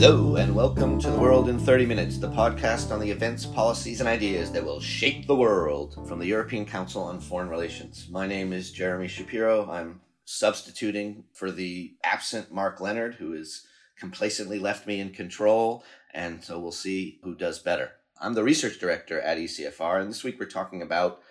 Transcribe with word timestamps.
Hello, 0.00 0.36
and 0.36 0.54
welcome 0.54 0.96
to 1.00 1.10
The 1.10 1.18
World 1.18 1.48
in 1.48 1.58
30 1.58 1.84
Minutes, 1.84 2.18
the 2.18 2.30
podcast 2.30 2.92
on 2.92 3.00
the 3.00 3.10
events, 3.10 3.44
policies, 3.44 3.98
and 3.98 4.08
ideas 4.08 4.52
that 4.52 4.64
will 4.64 4.78
shape 4.78 5.26
the 5.26 5.34
world 5.34 6.06
from 6.06 6.20
the 6.20 6.26
European 6.26 6.64
Council 6.64 7.02
on 7.02 7.18
Foreign 7.18 7.48
Relations. 7.48 8.06
My 8.08 8.24
name 8.24 8.52
is 8.52 8.70
Jeremy 8.70 9.08
Shapiro. 9.08 9.68
I'm 9.68 10.00
substituting 10.24 11.24
for 11.32 11.50
the 11.50 11.96
absent 12.04 12.52
Mark 12.52 12.80
Leonard, 12.80 13.16
who 13.16 13.32
has 13.32 13.66
complacently 13.98 14.60
left 14.60 14.86
me 14.86 15.00
in 15.00 15.10
control, 15.10 15.82
and 16.14 16.44
so 16.44 16.60
we'll 16.60 16.70
see 16.70 17.18
who 17.24 17.34
does 17.34 17.58
better. 17.58 17.90
I'm 18.20 18.34
the 18.34 18.44
research 18.44 18.78
director 18.78 19.20
at 19.20 19.38
ECFR, 19.38 20.00
and 20.00 20.10
this 20.10 20.22
week 20.22 20.38
we're 20.38 20.46
talking 20.46 20.80
about 20.80 21.22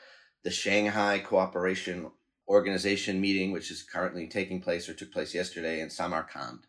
the 0.43 0.51
Shanghai 0.51 1.19
Cooperation 1.19 2.11
Organization 2.49 3.21
meeting, 3.21 3.53
which 3.53 3.71
is 3.71 3.81
currently 3.81 4.27
taking 4.27 4.59
place 4.59 4.89
or 4.89 4.93
took 4.93 5.13
place 5.13 5.33
yesterday 5.33 5.79
in 5.79 5.89
Samarkand 5.89 6.66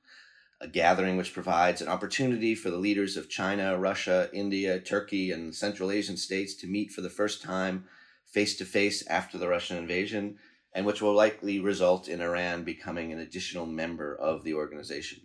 a 0.60 0.68
gathering 0.68 1.16
which 1.16 1.32
provides 1.32 1.80
an 1.80 1.88
opportunity 1.88 2.54
for 2.54 2.70
the 2.70 2.76
leaders 2.76 3.16
of 3.16 3.28
China, 3.28 3.78
Russia, 3.78 4.28
India, 4.32 4.80
Turkey, 4.80 5.30
and 5.30 5.54
Central 5.54 5.90
Asian 5.90 6.16
states 6.16 6.54
to 6.54 6.66
meet 6.66 6.90
for 6.90 7.00
the 7.00 7.10
first 7.10 7.42
time 7.42 7.84
face 8.26 8.56
to 8.56 8.64
face 8.64 9.06
after 9.06 9.38
the 9.38 9.48
Russian 9.48 9.76
invasion, 9.76 10.36
and 10.74 10.84
which 10.84 11.00
will 11.00 11.14
likely 11.14 11.60
result 11.60 12.08
in 12.08 12.20
Iran 12.20 12.64
becoming 12.64 13.12
an 13.12 13.18
additional 13.18 13.66
member 13.66 14.14
of 14.14 14.44
the 14.44 14.54
organization. 14.54 15.20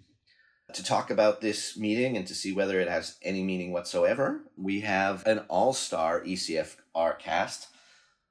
To 0.74 0.84
talk 0.84 1.12
about 1.12 1.42
this 1.42 1.78
meeting 1.78 2.16
and 2.16 2.26
to 2.28 2.34
see 2.34 2.54
whether 2.54 2.80
it 2.80 2.88
has 2.88 3.18
any 3.22 3.44
meaning 3.44 3.72
whatsoever, 3.72 4.44
we 4.56 4.82
have 4.82 5.26
an 5.28 5.40
all 5.50 5.74
star 5.74 6.22
ECFR 6.22 7.20
cast. 7.20 7.68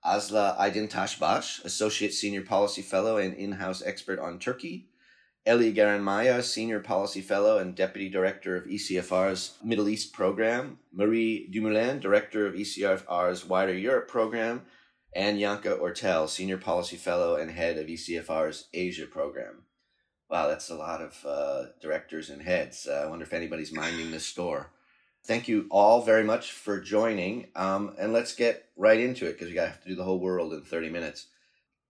Aslı 0.05 0.57
Aydıntaşbaş, 0.59 1.65
Associate 1.65 2.13
Senior 2.13 2.45
Policy 2.45 2.83
Fellow 2.83 3.19
and 3.19 3.35
in 3.35 3.53
house 3.53 3.83
expert 3.87 4.19
on 4.19 4.39
Turkey, 4.41 4.89
Ellie 5.45 5.75
Geranmayeh, 5.75 6.41
Senior 6.43 6.79
Policy 6.79 7.21
Fellow 7.21 7.59
and 7.59 7.75
Deputy 7.75 8.09
Director 8.09 8.57
of 8.57 8.65
ECFR's 8.65 9.59
Middle 9.65 9.89
East 9.89 10.13
Program, 10.13 10.79
Marie 10.93 11.49
Dumoulin, 11.51 11.99
Director 11.99 12.47
of 12.47 12.55
ECFR's 12.55 13.45
Wider 13.45 13.77
Europe 13.77 14.07
Program, 14.07 14.63
and 15.15 15.41
Janka 15.41 15.77
Oertel, 15.77 16.29
Senior 16.29 16.59
Policy 16.59 16.97
Fellow 16.97 17.35
and 17.35 17.51
Head 17.51 17.77
of 17.77 17.89
ECFR's 17.89 18.69
Asia 18.73 19.07
Program. 19.07 19.65
Wow, 20.31 20.47
that's 20.47 20.71
a 20.71 20.77
lot 20.77 21.03
of 21.03 21.27
uh, 21.27 21.65
directors 21.81 22.31
and 22.31 22.41
heads. 22.41 22.87
Uh, 22.89 23.03
I 23.05 23.07
wonder 23.07 23.25
if 23.25 23.33
anybody's 23.33 23.73
minding 23.73 24.13
this 24.13 24.25
store. 24.25 24.71
Thank 25.25 25.49
you 25.49 25.67
all 25.71 26.03
very 26.03 26.25
much 26.25 26.53
for 26.53 26.81
joining. 26.81 27.49
Um, 27.57 27.95
and 27.99 28.13
let's 28.13 28.35
get 28.35 28.69
right 28.77 28.99
into 28.99 29.27
it 29.27 29.33
because 29.33 29.49
we 29.49 29.55
got 29.55 29.83
to 29.83 29.89
do 29.89 29.97
the 29.97 30.05
whole 30.05 30.21
world 30.21 30.53
in 30.53 30.63
30 30.63 30.89
minutes. 30.89 31.27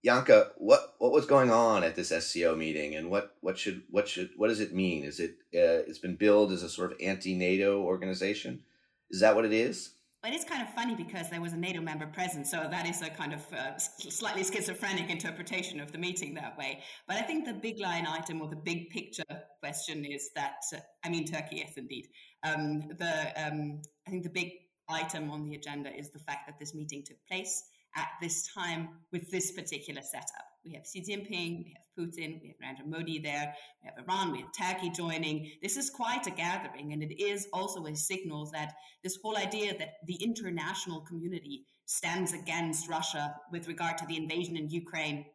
Janka, 0.05 0.50
what 0.56 0.95
what 0.98 1.12
was 1.12 1.27
going 1.27 1.50
on 1.50 1.84
at 1.84 1.95
this 1.95 2.08
SCO 2.08 2.56
meeting, 2.56 2.97
and 2.97 3.08
what 3.08 3.36
what 3.41 3.56
should 3.56 3.83
what 3.89 4.09
should 4.09 4.31
what 4.36 4.48
does 4.48 4.61
it 4.61 4.75
mean? 4.75 5.05
Is 5.05 5.20
it 5.20 5.36
uh, 5.55 5.86
it's 5.86 5.98
been 5.98 6.17
billed 6.17 6.50
as 6.50 6.62
a 6.64 6.69
sort 6.69 6.92
of 6.92 6.98
anti-NATO 7.00 7.81
organization? 7.81 8.62
Is 9.11 9.20
that 9.20 9.36
what 9.36 9.44
it 9.44 9.53
is? 9.53 9.94
It 10.25 10.34
is 10.34 10.44
kind 10.44 10.62
of 10.62 10.72
funny 10.72 10.94
because 10.94 11.31
there 11.31 11.41
was 11.41 11.53
a 11.53 11.56
NATO 11.56 11.81
member 11.81 12.06
present, 12.06 12.47
so 12.47 12.69
that 12.70 12.86
is 12.86 13.03
a 13.03 13.11
kind 13.11 13.33
of 13.33 13.41
uh, 13.53 13.77
slightly 13.77 14.44
schizophrenic 14.44 15.11
interpretation 15.11 15.81
of 15.81 15.91
the 15.91 15.98
meeting 15.98 16.34
that 16.34 16.56
way. 16.56 16.81
But 17.09 17.16
I 17.16 17.22
think 17.22 17.44
the 17.44 17.55
big 17.55 17.81
line 17.81 18.06
item 18.06 18.41
or 18.41 18.48
the 18.48 18.56
big 18.56 18.91
picture 18.91 19.25
question 19.61 20.05
is 20.05 20.31
that 20.34 20.62
uh, 20.75 20.78
I 21.05 21.11
mean 21.11 21.27
Turkey, 21.27 21.56
yes, 21.56 21.75
indeed. 21.77 22.09
Um, 22.42 22.81
the 22.98 23.33
um, 23.37 23.83
I 24.06 24.11
think 24.11 24.25
the 24.25 24.31
big 24.31 24.50
item 24.89 25.31
on 25.31 25.44
the 25.44 25.55
agenda 25.55 25.97
is 25.97 26.11
the 26.11 26.19
fact 26.19 26.47
that 26.48 26.59
this 26.59 26.75
meeting 26.75 27.05
took 27.06 27.19
place 27.28 27.62
at 27.97 28.09
this 28.21 28.48
time 28.53 28.89
with 29.11 29.31
this 29.31 29.53
particular 29.53 30.03
setup. 30.03 30.47
We 30.65 30.73
have 30.75 30.87
Xi 30.87 31.01
Jinping, 31.01 31.65
we 31.65 31.75
have 31.77 31.87
Putin, 31.99 32.41
we 32.41 32.49
have 32.49 32.57
Narendra 32.62 32.87
Modi 32.87 33.19
there, 33.19 33.55
we 33.83 33.89
have 33.89 33.99
Iran, 34.07 34.33
we 34.33 34.41
have 34.41 34.51
Turkey 34.57 34.91
joining. 34.91 35.51
This 35.61 35.77
is 35.77 35.91
quite 35.91 36.27
a 36.27 36.31
gathering, 36.31 36.93
and 36.93 37.03
it 37.03 37.21
is 37.23 37.49
also 37.53 37.84
a 37.87 37.97
signal 37.97 38.47
that 38.53 38.75
this 39.03 39.19
whole 39.23 39.37
idea 39.37 39.77
that 39.79 39.95
the 40.07 40.15
international 40.15 41.00
community 41.00 41.66
stands 41.87 42.33
against 42.33 42.89
Russia 42.89 43.34
with 43.50 43.69
regard 43.69 43.99
to 43.99 44.06
the 44.06 44.16
invasion 44.16 44.56
in 44.56 44.71
Ukraine 44.71 45.27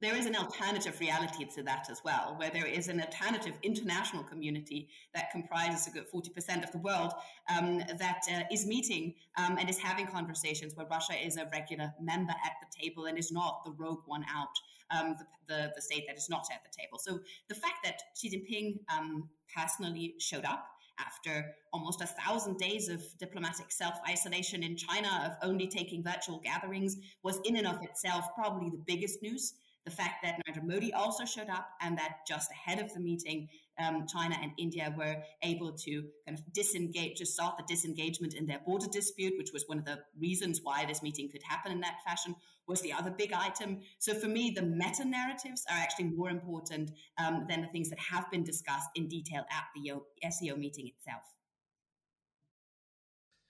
there 0.00 0.16
is 0.16 0.26
an 0.26 0.36
alternative 0.36 0.98
reality 1.00 1.44
to 1.44 1.62
that 1.64 1.88
as 1.90 2.00
well, 2.04 2.34
where 2.36 2.50
there 2.50 2.66
is 2.66 2.88
an 2.88 3.00
alternative 3.00 3.54
international 3.62 4.22
community 4.22 4.88
that 5.14 5.30
comprises 5.32 5.86
a 5.88 5.90
good 5.90 6.04
40% 6.10 6.62
of 6.62 6.70
the 6.70 6.78
world 6.78 7.12
um, 7.54 7.78
that 7.98 8.20
uh, 8.30 8.42
is 8.52 8.66
meeting 8.66 9.14
um, 9.36 9.58
and 9.58 9.68
is 9.68 9.78
having 9.78 10.06
conversations 10.06 10.76
where 10.76 10.86
Russia 10.86 11.14
is 11.14 11.36
a 11.36 11.48
regular 11.52 11.92
member 12.00 12.32
at 12.44 12.52
the 12.60 12.80
table 12.80 13.06
and 13.06 13.18
is 13.18 13.32
not 13.32 13.64
the 13.64 13.72
rogue 13.72 14.02
one 14.06 14.24
out, 14.32 14.48
um, 14.96 15.16
the, 15.18 15.26
the, 15.52 15.72
the, 15.74 15.82
state 15.82 16.04
that 16.06 16.16
is 16.16 16.28
not 16.28 16.44
at 16.52 16.60
the 16.62 16.70
table. 16.80 16.98
So 16.98 17.18
the 17.48 17.54
fact 17.54 17.84
that 17.84 18.00
Xi 18.16 18.30
Jinping 18.30 18.78
um, 18.96 19.28
personally 19.54 20.14
showed 20.18 20.44
up 20.44 20.68
after 21.00 21.54
almost 21.72 22.00
a 22.00 22.06
thousand 22.06 22.58
days 22.58 22.88
of 22.88 23.02
diplomatic 23.18 23.70
self 23.70 23.94
isolation 24.08 24.62
in 24.62 24.76
China, 24.76 25.08
of 25.26 25.48
only 25.48 25.66
taking 25.66 26.02
virtual 26.02 26.38
gatherings, 26.38 26.96
was 27.22 27.40
in 27.44 27.56
and 27.56 27.66
of 27.66 27.82
itself 27.82 28.26
probably 28.34 28.70
the 28.70 28.82
biggest 28.86 29.22
news 29.22 29.54
the 29.88 29.94
fact 29.94 30.22
that 30.22 30.38
Narendra 30.38 30.64
Modi 30.64 30.92
also 30.92 31.24
showed 31.24 31.48
up 31.48 31.70
and 31.80 31.96
that 31.96 32.18
just 32.26 32.50
ahead 32.50 32.78
of 32.78 32.92
the 32.92 33.00
meeting, 33.00 33.48
um, 33.78 34.06
China 34.06 34.36
and 34.42 34.52
India 34.58 34.94
were 34.98 35.16
able 35.42 35.72
to 35.72 36.04
kind 36.26 36.38
of 36.38 36.52
disengage, 36.52 37.16
to 37.18 37.24
start 37.24 37.56
the 37.56 37.64
disengagement 37.66 38.34
in 38.34 38.44
their 38.44 38.58
border 38.66 38.86
dispute, 38.86 39.32
which 39.38 39.50
was 39.52 39.64
one 39.66 39.78
of 39.78 39.86
the 39.86 39.98
reasons 40.20 40.60
why 40.62 40.84
this 40.84 41.02
meeting 41.02 41.30
could 41.30 41.42
happen 41.42 41.72
in 41.72 41.80
that 41.80 41.96
fashion, 42.06 42.34
was 42.66 42.82
the 42.82 42.92
other 42.92 43.10
big 43.10 43.32
item. 43.32 43.80
So 43.98 44.12
for 44.12 44.28
me, 44.28 44.52
the 44.54 44.60
meta 44.60 45.06
narratives 45.06 45.64
are 45.70 45.78
actually 45.78 46.06
more 46.06 46.28
important 46.28 46.90
um, 47.16 47.46
than 47.48 47.62
the 47.62 47.68
things 47.68 47.88
that 47.88 47.98
have 47.98 48.30
been 48.30 48.44
discussed 48.44 48.90
in 48.94 49.08
detail 49.08 49.46
at 49.50 49.64
the 49.74 49.92
SCO 50.30 50.56
meeting 50.56 50.86
itself. 50.88 51.22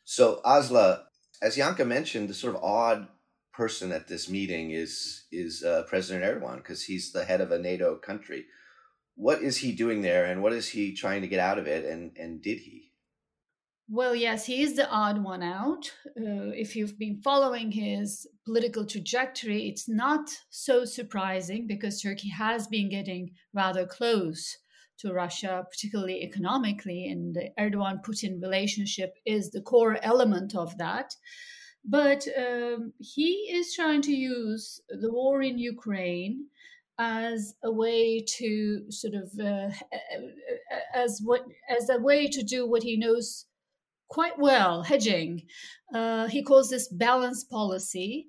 So, 0.04 0.40
Aslı, 0.44 1.00
as 1.42 1.56
Janka 1.56 1.84
mentioned, 1.84 2.28
the 2.28 2.34
sort 2.34 2.54
of 2.54 2.62
odd 2.62 3.08
person 3.58 3.90
at 3.90 4.06
this 4.06 4.30
meeting 4.30 4.70
is 4.70 5.24
is 5.32 5.64
uh, 5.64 5.82
President 5.88 6.24
Erdogan 6.24 6.58
because 6.58 6.84
he's 6.84 7.10
the 7.10 7.24
head 7.24 7.40
of 7.40 7.50
a 7.50 7.58
NATO 7.58 7.96
country. 7.96 8.46
What 9.16 9.42
is 9.42 9.56
he 9.58 9.72
doing 9.72 10.00
there, 10.02 10.24
and 10.26 10.42
what 10.42 10.52
is 10.52 10.68
he 10.68 10.94
trying 10.94 11.22
to 11.22 11.32
get 11.34 11.40
out 11.40 11.58
of 11.58 11.66
it? 11.66 11.84
And 11.84 12.16
and 12.16 12.40
did 12.40 12.60
he? 12.60 12.76
Well, 13.90 14.14
yes, 14.14 14.46
he 14.46 14.62
is 14.62 14.76
the 14.76 14.88
odd 14.88 15.24
one 15.24 15.42
out. 15.42 15.84
Uh, 16.08 16.52
if 16.64 16.76
you've 16.76 16.98
been 16.98 17.22
following 17.24 17.72
his 17.72 18.26
political 18.44 18.84
trajectory, 18.84 19.60
it's 19.68 19.88
not 19.88 20.24
so 20.50 20.84
surprising 20.84 21.66
because 21.66 22.02
Turkey 22.02 22.28
has 22.28 22.68
been 22.68 22.90
getting 22.90 23.30
rather 23.54 23.86
close 23.86 24.58
to 24.98 25.12
Russia, 25.12 25.64
particularly 25.72 26.22
economically, 26.22 27.06
and 27.06 27.34
the 27.34 27.48
Erdogan 27.58 28.04
Putin 28.06 28.42
relationship 28.42 29.14
is 29.24 29.50
the 29.50 29.62
core 29.62 29.96
element 30.02 30.54
of 30.54 30.76
that. 30.76 31.14
But 31.90 32.26
um, 32.36 32.92
he 32.98 33.48
is 33.50 33.74
trying 33.74 34.02
to 34.02 34.12
use 34.12 34.82
the 34.90 35.10
war 35.10 35.40
in 35.40 35.58
Ukraine 35.58 36.48
as 36.98 37.54
a 37.62 37.72
way 37.72 38.20
to 38.20 38.90
sort 38.90 39.14
of 39.14 39.30
uh, 39.40 39.70
as 40.94 41.20
what 41.24 41.44
as 41.68 41.88
a 41.88 41.98
way 41.98 42.26
to 42.26 42.42
do 42.42 42.68
what 42.68 42.82
he 42.82 42.98
knows 42.98 43.46
quite 44.08 44.38
well 44.38 44.82
hedging. 44.82 45.46
Uh, 45.94 46.26
he 46.28 46.42
calls 46.42 46.68
this 46.68 46.88
balance 46.88 47.42
policy. 47.42 48.26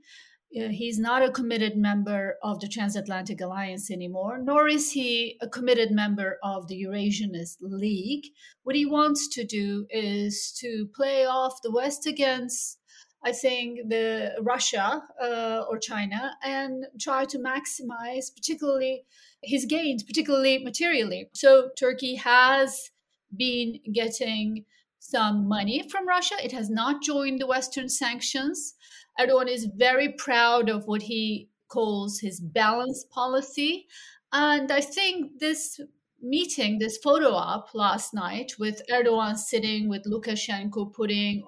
Uh, 0.57 0.69
he's 0.69 0.97
not 0.97 1.21
a 1.21 1.31
committed 1.31 1.77
member 1.77 2.37
of 2.41 2.59
the 2.59 2.67
transatlantic 2.67 3.39
alliance 3.39 3.91
anymore 3.91 4.39
nor 4.41 4.67
is 4.67 4.93
he 4.93 5.37
a 5.41 5.47
committed 5.47 5.91
member 5.91 6.39
of 6.43 6.67
the 6.67 6.81
eurasianist 6.83 7.57
league. 7.61 8.25
What 8.63 8.75
he 8.75 8.85
wants 8.85 9.27
to 9.35 9.43
do 9.43 9.85
is 9.91 10.51
to 10.59 10.87
play 10.95 11.25
off 11.25 11.61
the 11.61 11.71
west 11.71 12.07
against 12.07 12.78
I 13.23 13.33
think 13.33 13.89
the 13.89 14.35
Russia 14.41 15.03
uh, 15.21 15.63
or 15.69 15.77
China 15.77 16.37
and 16.43 16.85
try 16.99 17.25
to 17.25 17.37
maximize 17.37 18.33
particularly 18.33 19.03
his 19.43 19.65
gains, 19.65 20.03
particularly 20.03 20.63
materially. 20.63 21.29
So 21.33 21.69
Turkey 21.77 22.15
has 22.15 22.91
been 23.35 23.79
getting 23.93 24.65
some 24.99 25.47
money 25.47 25.87
from 25.89 26.07
Russia. 26.07 26.35
It 26.43 26.51
has 26.51 26.69
not 26.69 27.01
joined 27.01 27.39
the 27.39 27.47
Western 27.47 27.89
sanctions. 27.89 28.75
Erdogan 29.19 29.47
is 29.47 29.67
very 29.75 30.13
proud 30.13 30.69
of 30.69 30.85
what 30.85 31.03
he 31.03 31.49
calls 31.67 32.19
his 32.19 32.39
balanced 32.39 33.09
policy. 33.09 33.87
And 34.31 34.71
I 34.71 34.81
think 34.81 35.39
this 35.39 35.79
meeting, 36.21 36.79
this 36.79 36.97
photo 36.97 37.31
op 37.33 37.69
last 37.73 38.13
night 38.13 38.53
with 38.59 38.81
Erdogan 38.91 39.37
sitting 39.37 39.89
with 39.89 40.03
Lukashenko, 40.05 40.93
Putin, 40.93 41.41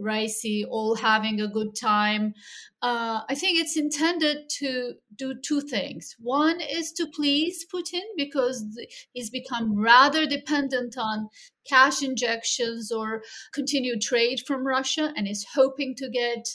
Raisi, 0.00 0.64
all 0.68 0.96
having 0.96 1.40
a 1.40 1.48
good 1.48 1.74
time. 1.74 2.34
Uh, 2.82 3.20
I 3.28 3.34
think 3.34 3.58
it's 3.58 3.76
intended 3.76 4.48
to 4.58 4.94
do 5.14 5.34
two 5.42 5.60
things. 5.60 6.14
One 6.18 6.60
is 6.60 6.92
to 6.92 7.06
please 7.14 7.66
Putin 7.72 8.02
because 8.16 8.64
he's 9.12 9.30
become 9.30 9.76
rather 9.76 10.26
dependent 10.26 10.96
on 10.98 11.28
cash 11.68 12.02
injections 12.02 12.92
or 12.92 13.22
continued 13.52 14.00
trade 14.00 14.40
from 14.46 14.66
Russia 14.66 15.12
and 15.16 15.26
is 15.26 15.46
hoping 15.54 15.94
to 15.96 16.08
get 16.08 16.46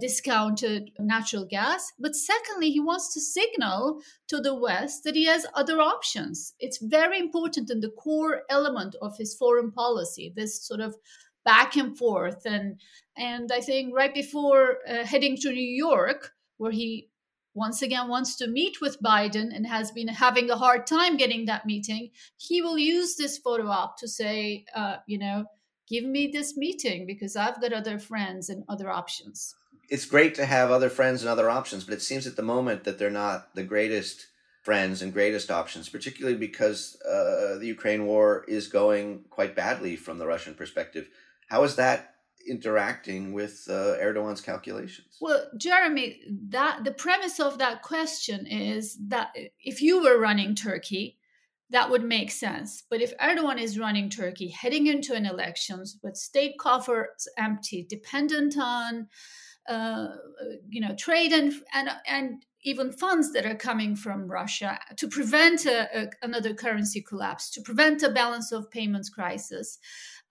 discounted 0.00 0.90
natural 0.98 1.46
gas. 1.46 1.92
But 1.98 2.14
secondly, 2.14 2.70
he 2.70 2.80
wants 2.80 3.12
to 3.14 3.20
signal 3.20 4.02
to 4.28 4.40
the 4.40 4.54
West 4.54 5.04
that 5.04 5.14
he 5.14 5.26
has 5.26 5.46
other 5.54 5.80
options. 5.80 6.54
It's 6.60 6.78
very 6.78 7.18
important 7.18 7.70
in 7.70 7.80
the 7.80 7.90
core 7.90 8.42
element 8.50 8.94
of 9.00 9.16
his 9.16 9.34
foreign 9.34 9.72
policy, 9.72 10.32
this 10.36 10.66
sort 10.66 10.80
of 10.80 10.96
back 11.44 11.76
and 11.76 11.96
forth. 11.96 12.44
And, 12.44 12.80
and 13.16 13.50
I 13.52 13.60
think 13.60 13.94
right 13.94 14.12
before 14.12 14.78
uh, 14.88 15.04
heading 15.04 15.36
to 15.38 15.50
New 15.50 15.60
York, 15.60 16.32
where 16.58 16.72
he 16.72 17.08
once 17.54 17.80
again 17.80 18.08
wants 18.08 18.36
to 18.36 18.46
meet 18.46 18.82
with 18.82 19.00
Biden 19.02 19.54
and 19.54 19.66
has 19.66 19.90
been 19.90 20.08
having 20.08 20.50
a 20.50 20.56
hard 20.56 20.86
time 20.86 21.16
getting 21.16 21.46
that 21.46 21.64
meeting, 21.64 22.10
he 22.36 22.60
will 22.60 22.76
use 22.76 23.16
this 23.16 23.38
photo 23.38 23.68
op 23.68 23.96
to 23.96 24.06
say, 24.06 24.66
uh, 24.74 24.96
you 25.06 25.18
know, 25.18 25.46
give 25.88 26.04
me 26.04 26.26
this 26.26 26.56
meeting 26.56 27.06
because 27.06 27.34
I've 27.34 27.60
got 27.60 27.72
other 27.72 27.98
friends 27.98 28.50
and 28.50 28.62
other 28.68 28.90
options. 28.90 29.54
It's 29.88 30.06
great 30.06 30.34
to 30.36 30.46
have 30.46 30.70
other 30.70 30.90
friends 30.90 31.22
and 31.22 31.28
other 31.28 31.48
options, 31.48 31.84
but 31.84 31.94
it 31.94 32.02
seems 32.02 32.26
at 32.26 32.36
the 32.36 32.42
moment 32.42 32.84
that 32.84 32.98
they're 32.98 33.10
not 33.10 33.54
the 33.54 33.62
greatest 33.62 34.26
friends 34.62 35.00
and 35.00 35.12
greatest 35.12 35.50
options, 35.50 35.88
particularly 35.88 36.36
because 36.36 37.00
uh, 37.02 37.56
the 37.58 37.66
Ukraine 37.66 38.04
war 38.04 38.44
is 38.48 38.66
going 38.66 39.24
quite 39.30 39.54
badly 39.54 39.94
from 39.94 40.18
the 40.18 40.26
Russian 40.26 40.54
perspective. 40.54 41.08
How 41.48 41.62
is 41.62 41.76
that 41.76 42.16
interacting 42.48 43.32
with 43.32 43.66
uh, 43.68 43.96
Erdogan's 44.00 44.40
calculations? 44.40 45.18
Well, 45.20 45.46
Jeremy, 45.56 46.20
that 46.48 46.84
the 46.84 46.92
premise 46.92 47.38
of 47.38 47.58
that 47.58 47.82
question 47.82 48.46
is 48.46 48.98
that 49.08 49.36
if 49.60 49.82
you 49.82 50.02
were 50.02 50.18
running 50.18 50.54
Turkey, 50.54 51.18
that 51.70 51.90
would 51.90 52.04
make 52.04 52.30
sense. 52.30 52.82
But 52.88 53.00
if 53.00 53.16
Erdogan 53.18 53.60
is 53.60 53.78
running 53.78 54.08
Turkey, 54.08 54.48
heading 54.48 54.86
into 54.86 55.14
an 55.14 55.26
elections 55.26 55.98
with 56.02 56.16
state 56.16 56.58
coffers 56.58 57.28
empty, 57.36 57.86
dependent 57.88 58.56
on 58.56 59.08
uh, 59.68 60.08
you 60.68 60.80
know 60.80 60.94
trade 60.96 61.32
and 61.32 61.52
and 61.72 61.90
and 62.06 62.44
even 62.62 62.90
funds 62.92 63.32
that 63.32 63.46
are 63.46 63.54
coming 63.54 63.94
from 63.94 64.28
Russia 64.28 64.78
to 64.96 65.06
prevent 65.06 65.66
a, 65.66 65.88
a, 65.96 66.10
another 66.20 66.52
currency 66.52 67.00
collapse, 67.00 67.48
to 67.50 67.62
prevent 67.62 68.02
a 68.02 68.10
balance 68.10 68.50
of 68.50 68.68
payments 68.72 69.08
crisis, 69.08 69.78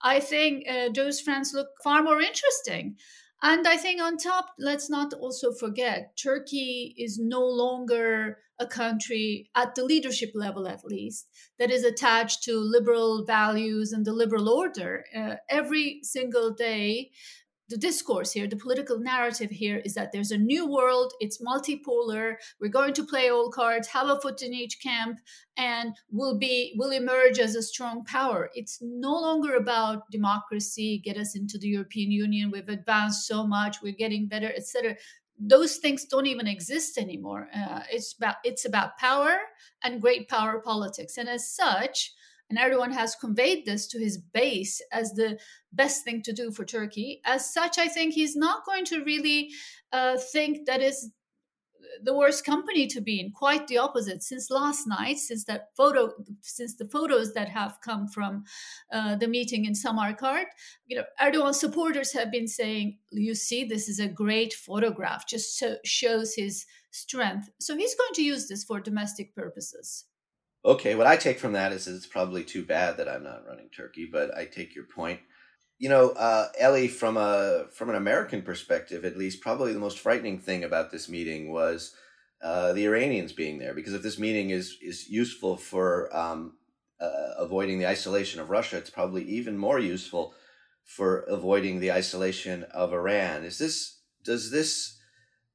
I 0.02 0.20
think 0.20 0.68
uh, 0.68 0.90
those 0.94 1.18
friends 1.18 1.52
look 1.54 1.68
far 1.82 2.02
more 2.02 2.20
interesting. 2.20 2.96
And 3.42 3.66
I 3.66 3.76
think 3.76 4.02
on 4.02 4.16
top, 4.16 4.46
let's 4.58 4.90
not 4.90 5.12
also 5.14 5.52
forget 5.52 6.16
Turkey 6.22 6.94
is 6.98 7.18
no 7.18 7.40
longer 7.40 8.38
a 8.58 8.66
country 8.66 9.50
at 9.54 9.74
the 9.74 9.84
leadership 9.84 10.30
level, 10.34 10.66
at 10.66 10.84
least, 10.84 11.28
that 11.58 11.70
is 11.70 11.84
attached 11.84 12.42
to 12.44 12.58
liberal 12.58 13.24
values 13.26 13.92
and 13.92 14.06
the 14.06 14.14
liberal 14.14 14.48
order. 14.48 15.04
Uh, 15.14 15.34
every 15.50 16.00
single 16.02 16.52
day, 16.52 17.10
the 17.68 17.76
discourse 17.76 18.32
here, 18.32 18.46
the 18.46 18.56
political 18.56 18.98
narrative 18.98 19.50
here 19.50 19.78
is 19.84 19.94
that 19.94 20.12
there's 20.12 20.30
a 20.30 20.38
new 20.38 20.70
world, 20.70 21.12
it's 21.20 21.42
multipolar, 21.42 22.36
we're 22.60 22.68
going 22.68 22.94
to 22.94 23.04
play 23.04 23.30
all 23.30 23.50
cards, 23.50 23.88
have 23.88 24.08
a 24.08 24.20
foot 24.20 24.42
in 24.42 24.54
each 24.54 24.80
camp, 24.80 25.18
and 25.56 25.94
will 26.10 26.38
be 26.38 26.74
will 26.76 26.92
emerge 26.92 27.38
as 27.38 27.56
a 27.56 27.62
strong 27.62 28.04
power. 28.04 28.50
It's 28.54 28.78
no 28.80 29.12
longer 29.12 29.56
about 29.56 30.08
democracy, 30.10 31.00
get 31.04 31.16
us 31.16 31.34
into 31.34 31.58
the 31.58 31.68
European 31.68 32.10
Union, 32.10 32.50
we've 32.50 32.68
advanced 32.68 33.26
so 33.26 33.46
much, 33.46 33.82
we're 33.82 33.92
getting 33.92 34.28
better, 34.28 34.52
etc. 34.56 34.96
Those 35.38 35.76
things 35.78 36.04
don't 36.04 36.26
even 36.26 36.46
exist 36.46 36.96
anymore. 36.96 37.48
Uh, 37.54 37.80
it's 37.90 38.14
about 38.16 38.36
it's 38.44 38.64
about 38.64 38.96
power 38.96 39.38
and 39.82 40.00
great 40.00 40.28
power 40.28 40.60
politics, 40.60 41.18
and 41.18 41.28
as 41.28 41.50
such, 41.52 42.12
and 42.48 42.58
Erdogan 42.58 42.92
has 42.92 43.16
conveyed 43.16 43.66
this 43.66 43.86
to 43.88 43.98
his 43.98 44.18
base 44.18 44.80
as 44.92 45.12
the 45.12 45.38
best 45.72 46.04
thing 46.04 46.22
to 46.22 46.32
do 46.32 46.50
for 46.50 46.64
Turkey. 46.64 47.20
As 47.24 47.52
such, 47.52 47.78
I 47.78 47.88
think 47.88 48.14
he's 48.14 48.36
not 48.36 48.64
going 48.64 48.84
to 48.86 49.04
really 49.04 49.50
uh, 49.92 50.16
think 50.32 50.66
that 50.66 50.80
is 50.80 51.10
the 52.02 52.14
worst 52.14 52.44
company 52.44 52.86
to 52.86 53.00
be 53.00 53.20
in. 53.20 53.32
Quite 53.32 53.66
the 53.66 53.78
opposite. 53.78 54.22
Since 54.22 54.50
last 54.50 54.86
night, 54.86 55.18
since 55.18 55.44
that 55.44 55.68
photo, 55.76 56.12
since 56.42 56.76
the 56.76 56.88
photos 56.88 57.34
that 57.34 57.48
have 57.48 57.78
come 57.80 58.08
from 58.08 58.44
uh, 58.92 59.16
the 59.16 59.28
meeting 59.28 59.64
in 59.64 59.74
Samarkand, 59.74 60.46
you 60.86 60.96
know, 60.96 61.04
Erdogan 61.20 61.54
supporters 61.54 62.12
have 62.12 62.30
been 62.30 62.48
saying, 62.48 62.98
"You 63.10 63.34
see, 63.34 63.64
this 63.64 63.88
is 63.88 63.98
a 63.98 64.08
great 64.08 64.52
photograph. 64.52 65.26
Just 65.26 65.58
so 65.58 65.76
shows 65.84 66.34
his 66.34 66.66
strength." 66.90 67.50
So 67.60 67.76
he's 67.76 67.94
going 67.94 68.14
to 68.14 68.22
use 68.22 68.48
this 68.48 68.64
for 68.64 68.80
domestic 68.80 69.34
purposes. 69.34 70.04
Okay, 70.66 70.96
what 70.96 71.06
I 71.06 71.16
take 71.16 71.38
from 71.38 71.52
that 71.52 71.70
is 71.70 71.86
it's 71.86 72.08
probably 72.08 72.42
too 72.42 72.64
bad 72.64 72.96
that 72.96 73.08
I'm 73.08 73.22
not 73.22 73.46
running 73.46 73.68
Turkey, 73.68 74.08
but 74.10 74.36
I 74.36 74.46
take 74.46 74.74
your 74.74 74.84
point. 74.84 75.20
You 75.78 75.88
know, 75.88 76.10
uh, 76.10 76.48
Ellie, 76.58 76.88
from 76.88 77.16
a 77.16 77.66
from 77.72 77.88
an 77.88 77.94
American 77.94 78.42
perspective, 78.42 79.04
at 79.04 79.16
least, 79.16 79.40
probably 79.40 79.72
the 79.72 79.78
most 79.78 80.00
frightening 80.00 80.40
thing 80.40 80.64
about 80.64 80.90
this 80.90 81.08
meeting 81.08 81.52
was 81.52 81.94
uh, 82.42 82.72
the 82.72 82.84
Iranians 82.84 83.32
being 83.32 83.58
there. 83.58 83.74
Because 83.74 83.94
if 83.94 84.02
this 84.02 84.18
meeting 84.18 84.50
is 84.50 84.76
is 84.82 85.08
useful 85.08 85.56
for 85.56 86.14
um, 86.16 86.54
uh, 87.00 87.34
avoiding 87.38 87.78
the 87.78 87.86
isolation 87.86 88.40
of 88.40 88.50
Russia, 88.50 88.76
it's 88.76 88.90
probably 88.90 89.22
even 89.22 89.56
more 89.56 89.78
useful 89.78 90.34
for 90.82 91.20
avoiding 91.28 91.78
the 91.78 91.92
isolation 91.92 92.64
of 92.74 92.92
Iran. 92.92 93.44
Is 93.44 93.58
this 93.58 94.00
does 94.24 94.50
this 94.50 94.95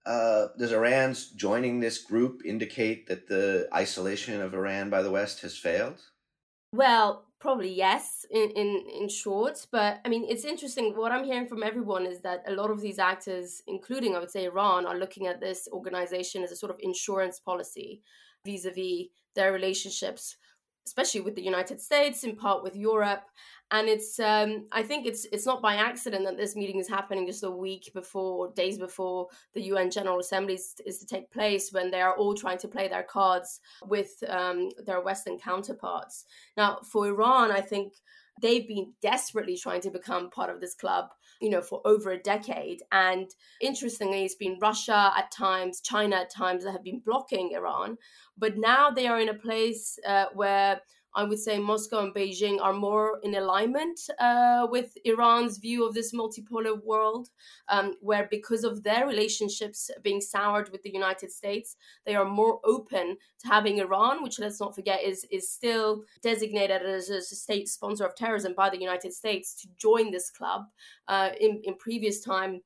uh, 0.05 0.47
does 0.57 0.71
Iran's 0.71 1.29
joining 1.29 1.79
this 1.79 1.97
group 1.99 2.41
indicate 2.45 3.07
that 3.07 3.27
the 3.27 3.67
isolation 3.73 4.41
of 4.41 4.53
Iran 4.53 4.89
by 4.89 5.01
the 5.01 5.11
West 5.11 5.41
has 5.41 5.57
failed? 5.57 6.01
Well, 6.73 7.25
probably 7.39 7.73
yes, 7.73 8.25
in, 8.31 8.49
in, 8.51 8.85
in 9.01 9.09
short. 9.09 9.65
But 9.71 9.99
I 10.05 10.09
mean, 10.09 10.25
it's 10.27 10.45
interesting. 10.45 10.93
What 10.95 11.11
I'm 11.11 11.25
hearing 11.25 11.47
from 11.47 11.63
everyone 11.63 12.05
is 12.05 12.21
that 12.21 12.43
a 12.47 12.53
lot 12.53 12.71
of 12.71 12.81
these 12.81 12.99
actors, 12.99 13.61
including 13.67 14.15
I 14.15 14.19
would 14.19 14.31
say 14.31 14.45
Iran, 14.45 14.85
are 14.85 14.97
looking 14.97 15.27
at 15.27 15.41
this 15.41 15.67
organization 15.71 16.43
as 16.43 16.51
a 16.51 16.55
sort 16.55 16.71
of 16.71 16.79
insurance 16.81 17.39
policy 17.39 18.01
vis 18.45 18.65
a 18.65 18.71
vis 18.71 19.07
their 19.35 19.53
relationships 19.53 20.35
especially 20.85 21.21
with 21.21 21.35
the 21.35 21.43
United 21.43 21.79
States, 21.79 22.23
in 22.23 22.35
part 22.35 22.63
with 22.63 22.75
Europe. 22.75 23.23
And 23.71 23.87
it's 23.87 24.19
um, 24.19 24.67
I 24.73 24.83
think 24.83 25.07
it's 25.07 25.25
it's 25.31 25.45
not 25.45 25.61
by 25.61 25.75
accident 25.75 26.25
that 26.25 26.35
this 26.35 26.57
meeting 26.57 26.79
is 26.79 26.89
happening 26.89 27.25
just 27.25 27.43
a 27.43 27.49
week 27.49 27.89
before, 27.93 28.51
days 28.51 28.77
before 28.77 29.27
the 29.53 29.61
UN 29.63 29.89
General 29.89 30.19
Assembly 30.19 30.55
is, 30.55 30.75
is 30.85 30.99
to 30.99 31.05
take 31.05 31.31
place, 31.31 31.71
when 31.71 31.89
they 31.89 32.01
are 32.01 32.15
all 32.15 32.33
trying 32.33 32.57
to 32.59 32.67
play 32.67 32.89
their 32.89 33.03
cards 33.03 33.61
with 33.87 34.21
um, 34.27 34.69
their 34.85 35.01
Western 35.01 35.37
counterparts. 35.37 36.25
Now, 36.57 36.79
for 36.83 37.07
Iran, 37.07 37.51
I 37.51 37.61
think 37.61 37.93
they've 38.41 38.67
been 38.67 38.93
desperately 39.01 39.55
trying 39.55 39.81
to 39.81 39.89
become 39.89 40.29
part 40.29 40.49
of 40.49 40.59
this 40.59 40.75
club 40.75 41.09
you 41.39 41.49
know 41.49 41.61
for 41.61 41.81
over 41.85 42.11
a 42.11 42.17
decade 42.17 42.81
and 42.91 43.29
interestingly 43.59 44.23
it's 44.23 44.35
been 44.35 44.57
russia 44.61 45.11
at 45.17 45.31
times 45.31 45.81
china 45.81 46.15
at 46.15 46.31
times 46.31 46.63
that 46.63 46.71
have 46.71 46.83
been 46.83 47.01
blocking 47.05 47.51
iran 47.53 47.97
but 48.37 48.57
now 48.57 48.89
they 48.89 49.07
are 49.07 49.19
in 49.19 49.29
a 49.29 49.33
place 49.33 49.99
uh, 50.07 50.25
where 50.33 50.81
I 51.15 51.23
would 51.23 51.39
say 51.39 51.59
Moscow 51.59 51.99
and 51.99 52.13
Beijing 52.13 52.61
are 52.61 52.73
more 52.73 53.19
in 53.23 53.35
alignment 53.35 53.99
uh, 54.19 54.67
with 54.69 54.97
Iran's 55.03 55.57
view 55.57 55.85
of 55.85 55.93
this 55.93 56.13
multipolar 56.13 56.81
world, 56.83 57.29
um, 57.67 57.95
where 58.01 58.27
because 58.31 58.63
of 58.63 58.83
their 58.83 59.07
relationships 59.07 59.91
being 60.03 60.21
soured 60.21 60.69
with 60.71 60.83
the 60.83 60.93
United 60.93 61.31
States, 61.31 61.75
they 62.05 62.15
are 62.15 62.25
more 62.25 62.59
open 62.63 63.17
to 63.39 63.47
having 63.47 63.79
Iran, 63.79 64.23
which 64.23 64.39
let's 64.39 64.59
not 64.59 64.75
forget 64.75 65.03
is 65.03 65.25
is 65.31 65.51
still 65.51 66.03
designated 66.21 66.81
as 66.81 67.09
a 67.09 67.21
state 67.21 67.67
sponsor 67.67 68.05
of 68.05 68.15
terrorism 68.15 68.53
by 68.55 68.69
the 68.69 68.79
United 68.79 69.13
States, 69.13 69.53
to 69.55 69.67
join 69.77 70.11
this 70.11 70.29
club. 70.29 70.65
Uh, 71.07 71.31
in 71.39 71.61
in 71.63 71.75
previous 71.75 72.21
time 72.21 72.61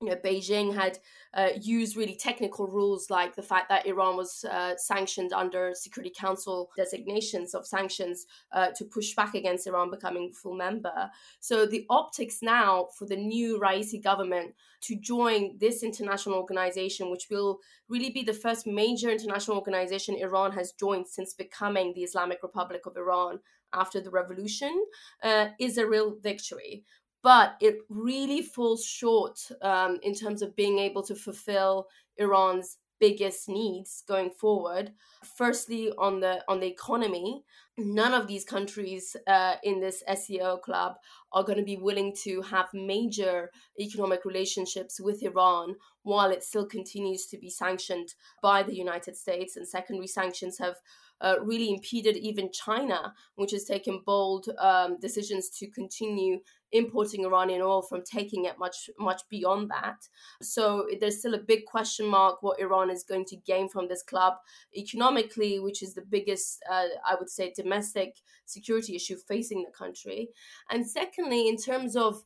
you 0.00 0.08
know, 0.08 0.16
Beijing 0.16 0.74
had 0.74 0.98
uh, 1.34 1.50
used 1.60 1.96
really 1.96 2.16
technical 2.16 2.66
rules 2.66 3.10
like 3.10 3.36
the 3.36 3.42
fact 3.42 3.68
that 3.68 3.86
Iran 3.86 4.16
was 4.16 4.44
uh, 4.50 4.74
sanctioned 4.76 5.32
under 5.32 5.72
Security 5.74 6.12
Council 6.16 6.70
designations 6.76 7.54
of 7.54 7.66
sanctions 7.66 8.26
uh, 8.52 8.68
to 8.76 8.84
push 8.84 9.14
back 9.14 9.34
against 9.34 9.66
Iran 9.66 9.90
becoming 9.90 10.32
full 10.32 10.56
member. 10.56 11.10
So 11.40 11.66
the 11.66 11.84
optics 11.90 12.38
now 12.40 12.88
for 12.98 13.04
the 13.06 13.16
new 13.16 13.60
Raisi 13.60 14.02
government 14.02 14.54
to 14.82 14.96
join 14.96 15.58
this 15.58 15.82
international 15.82 16.36
organization, 16.36 17.10
which 17.10 17.26
will 17.30 17.58
really 17.88 18.10
be 18.10 18.22
the 18.22 18.32
first 18.32 18.66
major 18.66 19.10
international 19.10 19.58
organization 19.58 20.16
Iran 20.16 20.52
has 20.52 20.72
joined 20.72 21.08
since 21.08 21.34
becoming 21.34 21.92
the 21.92 22.04
Islamic 22.04 22.38
Republic 22.42 22.86
of 22.86 22.96
Iran 22.96 23.40
after 23.72 24.00
the 24.00 24.10
revolution, 24.10 24.84
uh, 25.22 25.48
is 25.60 25.78
a 25.78 25.86
real 25.86 26.16
victory 26.20 26.84
but 27.22 27.56
it 27.60 27.78
really 27.88 28.42
falls 28.42 28.84
short 28.84 29.38
um, 29.62 29.98
in 30.02 30.14
terms 30.14 30.42
of 30.42 30.56
being 30.56 30.78
able 30.78 31.02
to 31.02 31.14
fulfill 31.14 31.86
Iran's 32.16 32.78
biggest 33.00 33.48
needs 33.48 34.04
going 34.06 34.30
forward. 34.30 34.92
Firstly, 35.36 35.90
on 35.98 36.20
the 36.20 36.44
on 36.48 36.60
the 36.60 36.66
economy, 36.66 37.42
none 37.76 38.14
of 38.14 38.26
these 38.26 38.44
countries 38.44 39.16
uh, 39.26 39.54
in 39.64 39.80
this 39.80 40.02
SCO 40.14 40.58
club 40.58 40.96
are 41.32 41.42
going 41.42 41.58
to 41.58 41.64
be 41.64 41.76
willing 41.76 42.14
to 42.24 42.42
have 42.42 42.66
major 42.74 43.50
economic 43.80 44.24
relationships 44.24 45.00
with 45.00 45.22
Iran 45.22 45.76
while 46.02 46.30
it 46.30 46.44
still 46.44 46.66
continues 46.66 47.26
to 47.26 47.38
be 47.38 47.50
sanctioned 47.50 48.14
by 48.42 48.62
the 48.62 48.74
United 48.74 49.16
States, 49.16 49.56
and 49.56 49.66
secondary 49.66 50.06
sanctions 50.06 50.58
have 50.58 50.76
uh, 51.20 51.36
really 51.42 51.70
impeded 51.70 52.16
even 52.16 52.50
China, 52.52 53.14
which 53.34 53.52
has 53.52 53.64
taken 53.64 54.02
bold 54.04 54.48
um, 54.58 54.98
decisions 55.00 55.50
to 55.50 55.70
continue 55.70 56.38
importing 56.72 57.24
Iranian 57.24 57.62
oil 57.62 57.82
from 57.82 58.02
taking 58.02 58.44
it 58.44 58.58
much 58.58 58.88
much 58.98 59.22
beyond 59.28 59.70
that. 59.70 60.08
So 60.40 60.86
there's 61.00 61.18
still 61.18 61.34
a 61.34 61.38
big 61.38 61.64
question 61.64 62.06
mark 62.06 62.42
what 62.42 62.60
Iran 62.60 62.90
is 62.90 63.02
going 63.02 63.24
to 63.26 63.36
gain 63.36 63.68
from 63.68 63.88
this 63.88 64.02
club 64.02 64.34
economically, 64.76 65.58
which 65.58 65.82
is 65.82 65.94
the 65.94 66.02
biggest, 66.02 66.62
uh, 66.70 66.86
I 67.06 67.16
would 67.18 67.30
say, 67.30 67.52
domestic 67.54 68.16
security 68.46 68.94
issue 68.94 69.16
facing 69.16 69.64
the 69.64 69.72
country. 69.72 70.28
And 70.70 70.88
secondly, 70.88 71.48
in 71.48 71.56
terms 71.56 71.96
of 71.96 72.22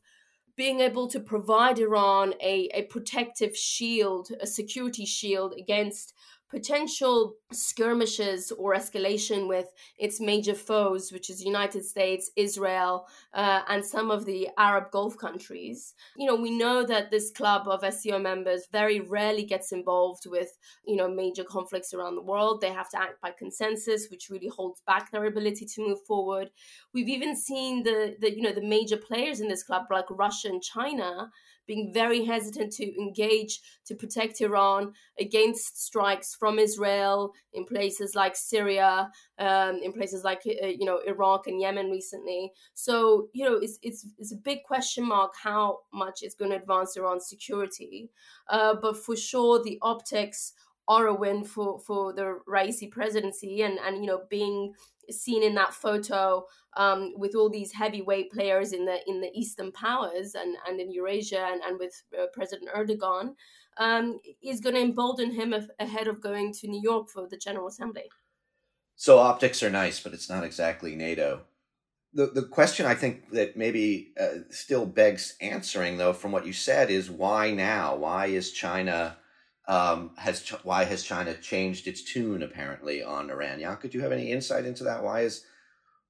being 0.55 0.79
able 0.79 1.07
to 1.09 1.19
provide 1.19 1.79
Iran 1.79 2.33
a, 2.41 2.69
a 2.73 2.83
protective 2.83 3.57
shield, 3.57 4.29
a 4.39 4.47
security 4.47 5.05
shield 5.05 5.53
against 5.57 6.13
potential 6.49 7.35
skirmishes 7.51 8.51
or 8.51 8.75
escalation 8.75 9.47
with 9.47 9.65
its 9.97 10.19
major 10.19 10.53
foes, 10.53 11.11
which 11.11 11.29
is 11.29 11.43
United 11.43 11.83
States, 11.83 12.31
Israel, 12.35 13.07
uh, 13.33 13.61
and 13.67 13.85
some 13.85 14.11
of 14.11 14.25
the 14.25 14.49
Arab 14.57 14.91
Gulf 14.91 15.17
countries. 15.17 15.93
You 16.17 16.27
know, 16.27 16.35
we 16.35 16.51
know 16.55 16.85
that 16.85 17.11
this 17.11 17.31
club 17.31 17.67
of 17.67 17.83
SCO 17.93 18.19
members 18.19 18.67
very 18.71 18.99
rarely 18.99 19.43
gets 19.43 19.71
involved 19.71 20.23
with, 20.27 20.49
you 20.85 20.95
know, 20.95 21.09
major 21.09 21.43
conflicts 21.43 21.93
around 21.93 22.15
the 22.15 22.21
world. 22.21 22.61
They 22.61 22.71
have 22.71 22.89
to 22.91 23.01
act 23.01 23.21
by 23.21 23.31
consensus, 23.37 24.07
which 24.09 24.29
really 24.29 24.49
holds 24.49 24.81
back 24.85 25.11
their 25.11 25.25
ability 25.25 25.65
to 25.65 25.87
move 25.87 25.99
forward. 26.07 26.49
We've 26.93 27.09
even 27.09 27.35
seen 27.35 27.83
the, 27.83 28.15
the 28.19 28.35
you 28.35 28.41
know, 28.41 28.53
the 28.53 28.61
major 28.65 28.97
players 28.97 29.39
in 29.39 29.47
this 29.47 29.63
club, 29.63 29.83
like 29.89 30.05
Russia 30.09 30.49
and 30.49 30.61
China, 30.61 31.31
being 31.67 31.93
very 31.93 32.23
hesitant 32.25 32.73
to 32.73 33.01
engage 33.01 33.59
to 33.85 33.95
protect 33.95 34.41
Iran 34.41 34.93
against 35.19 35.83
strikes 35.83 36.35
from 36.35 36.59
Israel 36.59 37.33
in 37.53 37.65
places 37.65 38.15
like 38.15 38.35
Syria, 38.35 39.09
um, 39.39 39.79
in 39.83 39.93
places 39.93 40.23
like 40.23 40.41
uh, 40.45 40.67
you 40.67 40.85
know 40.85 40.99
Iraq 41.05 41.47
and 41.47 41.59
Yemen 41.59 41.89
recently. 41.89 42.51
So 42.73 43.29
you 43.33 43.45
know 43.45 43.55
it's 43.55 43.79
it's 43.81 44.07
it's 44.17 44.33
a 44.33 44.37
big 44.37 44.63
question 44.63 45.07
mark 45.07 45.33
how 45.41 45.79
much 45.93 46.19
it's 46.21 46.35
going 46.35 46.51
to 46.51 46.57
advance 46.57 46.97
Iran's 46.97 47.27
security, 47.27 48.09
uh, 48.49 48.75
but 48.81 48.97
for 48.97 49.15
sure 49.15 49.63
the 49.63 49.77
optics 49.81 50.53
are 50.87 51.07
a 51.07 51.13
win 51.13 51.43
for 51.43 51.79
for 51.79 52.13
the 52.13 52.39
Raisi 52.47 52.89
presidency 52.89 53.61
and 53.61 53.79
and 53.79 53.97
you 53.97 54.05
know 54.05 54.21
being 54.29 54.73
seen 55.09 55.43
in 55.43 55.55
that 55.55 55.73
photo 55.73 56.45
um, 56.77 57.13
with 57.17 57.35
all 57.35 57.49
these 57.49 57.71
heavyweight 57.71 58.31
players 58.31 58.73
in 58.73 58.85
the 58.85 58.99
in 59.07 59.21
the 59.21 59.31
Eastern 59.33 59.71
powers 59.71 60.35
and, 60.35 60.55
and 60.67 60.79
in 60.79 60.91
Eurasia 60.91 61.47
and, 61.51 61.61
and 61.61 61.79
with 61.79 62.01
uh, 62.19 62.25
President 62.33 62.69
Erdogan 62.75 63.35
um, 63.77 64.19
is 64.41 64.59
going 64.59 64.75
to 64.75 64.81
embolden 64.81 65.31
him 65.31 65.53
ahead 65.79 66.07
of 66.07 66.21
going 66.21 66.53
to 66.53 66.67
New 66.67 66.81
York 66.81 67.09
for 67.09 67.27
the 67.27 67.37
General 67.37 67.67
Assembly. 67.67 68.09
So 68.95 69.19
optics 69.19 69.61
are 69.61 69.69
nice, 69.69 69.99
but 69.99 70.13
it's 70.13 70.29
not 70.29 70.43
exactly 70.43 70.95
NATO. 70.95 71.41
The 72.13 72.27
the 72.27 72.43
question 72.43 72.85
I 72.85 72.95
think 72.95 73.31
that 73.31 73.57
maybe 73.57 74.13
uh, 74.19 74.39
still 74.49 74.85
begs 74.85 75.35
answering 75.41 75.97
though 75.97 76.13
from 76.13 76.31
what 76.31 76.45
you 76.45 76.53
said 76.53 76.89
is 76.89 77.09
why 77.09 77.51
now? 77.51 77.95
Why 77.95 78.27
is 78.27 78.51
China 78.51 79.17
um, 79.67 80.11
has 80.17 80.47
why 80.63 80.83
has 80.83 81.03
China 81.03 81.33
changed 81.35 81.87
its 81.87 82.01
tune 82.01 82.43
apparently 82.43 83.03
on 83.03 83.29
Iran? 83.29 83.59
Janka, 83.59 83.87
do 83.87 83.97
you 83.97 84.03
have 84.03 84.11
any 84.11 84.31
insight 84.31 84.65
into 84.65 84.83
that? 84.83 85.03
Why 85.03 85.21
is 85.21 85.43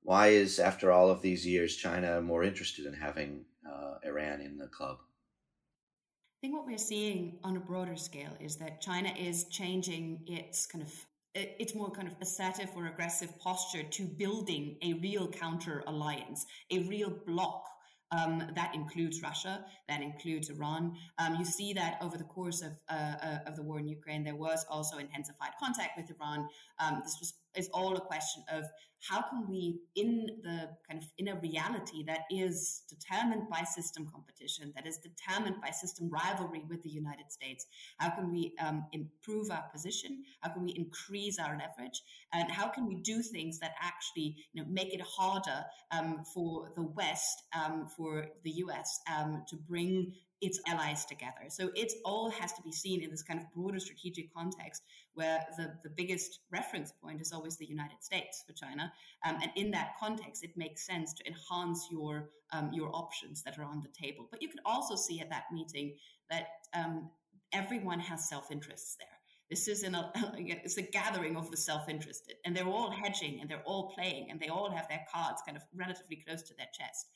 why 0.03 0.27
is 0.27 0.59
after 0.59 0.91
all 0.91 1.09
of 1.09 1.21
these 1.21 1.45
years 1.45 1.75
China 1.75 2.21
more 2.21 2.43
interested 2.43 2.85
in 2.85 2.93
having 2.93 3.45
uh, 3.67 3.95
Iran 4.03 4.41
in 4.41 4.57
the 4.57 4.67
club? 4.67 4.97
I 4.99 6.47
think 6.47 6.53
what 6.53 6.65
we're 6.65 6.77
seeing 6.77 7.39
on 7.43 7.57
a 7.57 7.59
broader 7.59 7.95
scale 7.95 8.37
is 8.39 8.57
that 8.57 8.81
China 8.81 9.11
is 9.17 9.45
changing 9.45 10.19
its 10.27 10.65
kind 10.65 10.83
of 10.83 10.93
its 11.33 11.75
more 11.75 11.91
kind 11.91 12.07
of 12.07 12.13
assertive 12.21 12.69
or 12.75 12.87
aggressive 12.87 13.37
posture 13.39 13.83
to 13.83 14.03
building 14.03 14.77
a 14.81 14.93
real 14.93 15.27
counter 15.27 15.83
alliance, 15.87 16.45
a 16.71 16.79
real 16.87 17.09
bloc 17.25 17.65
um, 18.11 18.43
that 18.55 18.73
includes 18.73 19.21
Russia, 19.21 19.65
that 19.87 20.01
includes 20.01 20.49
Iran. 20.49 20.93
Um, 21.17 21.35
you 21.35 21.45
see 21.45 21.73
that 21.73 21.97
over 22.01 22.17
the 22.17 22.23
course 22.23 22.61
of, 22.61 22.73
uh, 22.89 23.15
uh, 23.21 23.37
of 23.47 23.55
the 23.55 23.63
war 23.63 23.79
in 23.79 23.87
Ukraine, 23.87 24.23
there 24.23 24.35
was 24.35 24.65
also 24.69 24.97
intensified 24.97 25.51
contact 25.59 25.97
with 25.97 26.09
Iran. 26.09 26.47
Um, 26.79 27.01
this 27.03 27.17
was 27.19 27.33
is 27.57 27.69
all 27.73 27.95
a 27.95 28.01
question 28.01 28.43
of 28.51 28.65
how 29.07 29.21
can 29.21 29.47
we, 29.47 29.79
in 29.95 30.27
the 30.41 30.69
kind 30.87 31.01
of 31.01 31.07
in 31.17 31.27
a 31.27 31.35
reality 31.35 32.03
that 32.07 32.21
is 32.31 32.83
determined 32.89 33.49
by 33.49 33.63
system 33.63 34.07
competition, 34.11 34.71
that 34.75 34.87
is 34.87 34.97
determined 34.97 35.57
by 35.61 35.69
system 35.69 36.09
rivalry 36.09 36.63
with 36.67 36.81
the 36.81 36.89
United 36.89 37.31
States, 37.31 37.67
how 37.97 38.09
can 38.09 38.31
we 38.31 38.53
um, 38.59 38.85
improve 38.93 39.51
our 39.51 39.65
position? 39.71 40.23
How 40.41 40.51
can 40.51 40.63
we 40.63 40.71
increase 40.71 41.37
our 41.39 41.51
leverage? 41.51 42.01
And 42.33 42.49
how 42.49 42.67
can 42.69 42.87
we 42.87 42.95
do 42.95 43.21
things 43.21 43.59
that 43.59 43.73
actually 43.81 44.37
you 44.53 44.63
know, 44.63 44.69
make 44.69 44.93
it 44.93 45.01
harder 45.01 45.63
um, 45.91 46.23
for 46.33 46.71
the 46.75 46.83
West, 46.83 47.43
um, 47.53 47.87
for 47.95 48.27
the 48.43 48.51
US, 48.51 48.99
um, 49.15 49.43
to 49.49 49.55
bring 49.55 50.13
its 50.45 50.59
allies 50.67 51.05
together. 51.05 51.49
So 51.49 51.71
it 51.75 51.91
all 52.05 52.29
has 52.29 52.53
to 52.53 52.61
be 52.61 52.71
seen 52.71 53.01
in 53.01 53.09
this 53.09 53.23
kind 53.23 53.39
of 53.39 53.51
broader 53.53 53.79
strategic 53.79 54.33
context 54.33 54.83
where 55.15 55.43
the, 55.57 55.73
the 55.83 55.89
biggest 55.89 56.39
reference 56.51 56.91
point 56.91 57.21
is 57.21 57.31
always 57.31 57.57
the 57.57 57.65
United 57.65 58.03
States 58.03 58.43
for 58.45 58.53
China. 58.53 58.91
Um, 59.25 59.37
and 59.41 59.51
in 59.55 59.71
that 59.71 59.93
context, 59.99 60.43
it 60.43 60.51
makes 60.55 60.85
sense 60.85 61.13
to 61.13 61.23
enhance 61.25 61.87
your, 61.91 62.29
um, 62.51 62.69
your 62.73 62.95
options 62.95 63.41
that 63.43 63.57
are 63.57 63.63
on 63.63 63.81
the 63.81 63.89
table. 63.89 64.27
But 64.29 64.41
you 64.41 64.49
can 64.49 64.59
also 64.65 64.95
see 64.95 65.19
at 65.19 65.29
that 65.31 65.45
meeting 65.51 65.95
that 66.29 66.47
um, 66.73 67.09
everyone 67.51 67.99
has 67.99 68.29
self 68.29 68.51
interests 68.51 68.95
there. 68.99 69.07
This 69.49 69.67
is 69.67 69.83
in 69.83 69.95
a 69.95 70.11
it's 70.37 70.77
a 70.77 70.81
gathering 70.81 71.37
of 71.37 71.51
the 71.51 71.57
self-interested, 71.57 72.35
and 72.45 72.55
they're 72.55 72.67
all 72.67 72.91
hedging 72.91 73.39
and 73.41 73.49
they're 73.49 73.63
all 73.65 73.91
playing 73.95 74.31
and 74.31 74.39
they 74.39 74.47
all 74.47 74.71
have 74.71 74.87
their 74.89 75.05
cards 75.13 75.41
kind 75.45 75.57
of 75.57 75.63
relatively 75.75 76.17
close 76.17 76.41
to 76.43 76.53
their 76.55 76.67
chest. 76.77 77.07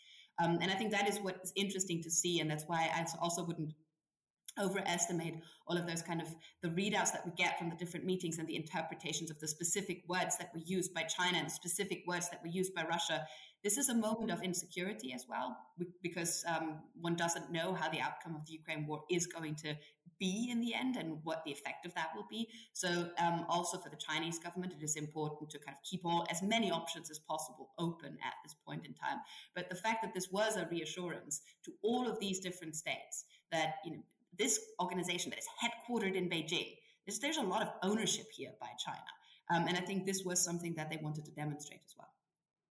Um, 0.41 0.60
and 0.62 0.72
I 0.72 0.75
think 0.75 0.91
that 0.91 1.08
is 1.08 1.19
what 1.19 1.38
is 1.43 1.51
interesting 1.55 2.01
to 2.03 2.10
see. 2.10 2.39
And 2.39 2.50
that's 2.50 2.63
why 2.65 2.89
I 2.93 3.05
also 3.22 3.43
wouldn't 3.43 3.74
overestimate 4.60 5.36
all 5.67 5.77
of 5.77 5.88
those 5.88 6.01
kind 6.01 6.22
of 6.22 6.27
the 6.62 6.69
readouts 6.69 7.12
that 7.12 7.25
we 7.25 7.31
get 7.38 7.58
from 7.58 7.69
the 7.69 7.75
different 7.75 8.05
meetings 8.05 8.39
and 8.39 8.48
the 8.48 8.55
interpretations 8.55 9.31
of 9.31 9.39
the 9.39 9.48
specific 9.48 10.03
words 10.08 10.38
that 10.38 10.50
were 10.53 10.62
used 10.65 10.93
by 10.93 11.03
China 11.03 11.38
and 11.38 11.48
the 11.48 11.51
specific 11.51 12.03
words 12.08 12.29
that 12.29 12.41
were 12.43 12.50
used 12.50 12.74
by 12.74 12.84
Russia. 12.84 13.25
This 13.63 13.77
is 13.77 13.89
a 13.89 13.96
moment 13.96 14.31
of 14.31 14.41
insecurity 14.41 15.13
as 15.13 15.25
well, 15.29 15.55
because 16.01 16.43
um, 16.48 16.79
one 17.00 17.15
doesn't 17.15 17.51
know 17.51 17.74
how 17.74 17.89
the 17.89 18.00
outcome 18.00 18.36
of 18.36 18.46
the 18.46 18.53
Ukraine 18.53 18.88
war 18.88 19.03
is 19.10 19.27
going 19.27 19.55
to 19.63 19.75
be 20.19 20.49
in 20.51 20.59
the 20.61 20.73
end 20.73 20.95
and 20.95 21.19
what 21.23 21.43
the 21.45 21.51
effect 21.51 21.85
of 21.85 21.93
that 21.95 22.09
will 22.15 22.25
be. 22.29 22.47
So, 22.73 23.09
um, 23.17 23.45
also 23.49 23.77
for 23.77 23.89
the 23.89 23.97
Chinese 23.97 24.39
government, 24.39 24.73
it 24.79 24.83
is 24.83 24.95
important 24.95 25.49
to 25.51 25.59
kind 25.59 25.75
of 25.75 25.83
keep 25.89 26.01
all 26.03 26.27
as 26.29 26.41
many 26.41 26.71
options 26.71 27.09
as 27.09 27.19
possible 27.19 27.69
open 27.79 28.17
at 28.23 28.33
this 28.43 28.55
point 28.65 28.85
in 28.85 28.93
time. 28.93 29.19
But 29.55 29.69
the 29.69 29.75
fact 29.75 30.01
that 30.03 30.13
this 30.13 30.29
was 30.31 30.57
a 30.57 30.67
reassurance 30.69 31.41
to 31.65 31.71
all 31.81 32.07
of 32.07 32.19
these 32.19 32.39
different 32.39 32.75
states 32.75 33.25
that 33.51 33.75
you 33.85 33.91
know 33.91 34.03
this 34.38 34.59
organization 34.81 35.31
that 35.31 35.39
is 35.39 35.47
headquartered 35.63 36.15
in 36.15 36.29
Beijing, 36.29 36.75
there's, 37.05 37.19
there's 37.19 37.38
a 37.38 37.41
lot 37.41 37.61
of 37.61 37.69
ownership 37.83 38.27
here 38.35 38.51
by 38.59 38.67
China, 38.83 38.99
um, 39.51 39.67
and 39.67 39.77
I 39.77 39.81
think 39.81 40.05
this 40.05 40.23
was 40.23 40.39
something 40.39 40.75
that 40.75 40.89
they 40.89 40.97
wanted 41.01 41.25
to 41.25 41.31
demonstrate 41.31 41.81
as 41.85 41.95
well. 41.97 42.09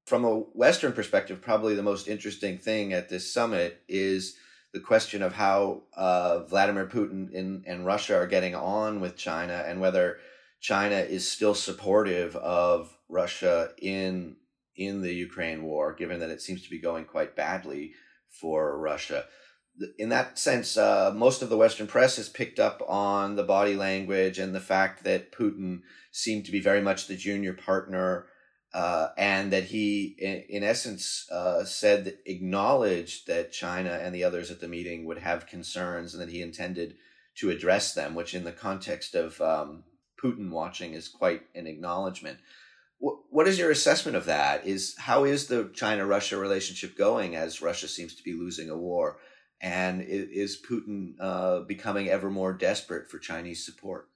From 0.06 0.24
a 0.24 0.36
Western 0.56 0.92
perspective, 0.92 1.42
probably 1.42 1.74
the 1.74 1.82
most 1.82 2.08
interesting 2.08 2.56
thing 2.56 2.94
at 2.94 3.10
this 3.10 3.30
summit 3.32 3.82
is 3.88 4.36
the 4.72 4.80
question 4.80 5.22
of 5.22 5.32
how 5.32 5.82
uh, 5.96 6.40
Vladimir 6.44 6.87
Putin 6.87 7.30
in, 7.32 7.64
and 7.66 7.87
Russia 7.87 8.16
are 8.16 8.26
getting 8.26 8.54
on 8.54 9.00
with 9.00 9.16
China 9.16 9.64
and 9.66 9.80
whether 9.80 10.18
China 10.60 10.96
is 10.96 11.30
still 11.30 11.54
supportive 11.54 12.37
of 12.37 12.96
Russia 13.08 13.70
in 13.80 14.37
in 14.76 15.02
the 15.02 15.12
Ukraine 15.12 15.64
war, 15.64 15.92
given 15.92 16.20
that 16.20 16.30
it 16.30 16.40
seems 16.40 16.62
to 16.62 16.70
be 16.70 16.80
going 16.80 17.04
quite 17.04 17.34
badly 17.34 17.94
for 18.40 18.78
Russia. 18.78 19.25
In 19.98 20.08
that 20.10 20.38
sense, 20.38 20.76
uh, 20.76 21.12
most 21.14 21.42
of 21.42 21.48
the 21.48 21.56
Western 21.56 21.88
press 21.88 22.16
has 22.16 22.28
picked 22.28 22.60
up 22.60 22.80
on 22.87 23.34
the 23.34 23.42
body 23.42 23.75
language 23.75 24.38
and 24.38 24.54
the 24.54 24.60
fact 24.60 25.02
that 25.02 25.32
Putin 25.32 25.80
seemed 26.12 26.44
to 26.44 26.52
be 26.52 26.60
very 26.60 26.80
much 26.80 27.06
the 27.06 27.16
junior 27.16 27.54
partner 27.54 28.26
uh, 28.75 29.08
and 29.16 29.52
that 29.52 29.64
he, 29.64 30.16
in, 30.18 30.56
in 30.56 30.62
essence, 30.62 31.26
uh, 31.30 31.64
said 31.64 32.18
acknowledged 32.26 33.26
that 33.26 33.52
China 33.52 33.90
and 33.90 34.14
the 34.14 34.25
others 34.25 34.50
at 34.50 34.60
the 34.60 34.68
meeting 34.68 35.06
would 35.06 35.18
have 35.18 35.46
concerns, 35.46 36.14
and 36.14 36.22
that 36.22 36.30
he 36.30 36.42
intended 36.42 36.96
to 37.37 37.50
address 37.50 37.94
them. 37.94 38.14
Which, 38.14 38.34
in 38.34 38.44
the 38.44 38.52
context 38.52 39.14
of 39.14 39.40
um, 39.40 39.84
Putin 40.22 40.50
watching, 40.50 40.92
is 40.94 41.08
quite 41.08 41.42
an 41.54 41.66
acknowledgement. 41.66 42.38
What, 43.00 43.46
is 43.46 43.60
your 43.60 43.70
assessment 43.70 44.16
of 44.16 44.25
that? 44.25 44.66
Is 44.66 44.96
how 44.98 45.22
is 45.25 45.46
the 45.46 45.70
China-Russia 45.72 46.37
relationship 46.37 46.98
going 46.98 47.37
as 47.37 47.62
Russia 47.62 47.87
seems 47.87 48.16
to 48.16 48.25
be 48.25 48.32
losing 48.32 48.70
a 48.70 48.76
war, 48.76 49.18
and 49.60 50.02
is, 50.02 50.60
Putin 50.60 51.14
uh, 51.20 51.60
becoming 51.60 52.08
ever 52.08 52.28
more 52.28 52.52
desperate 52.52 53.08
for 53.08 53.18
Chinese 53.20 53.64
support? 53.64 54.08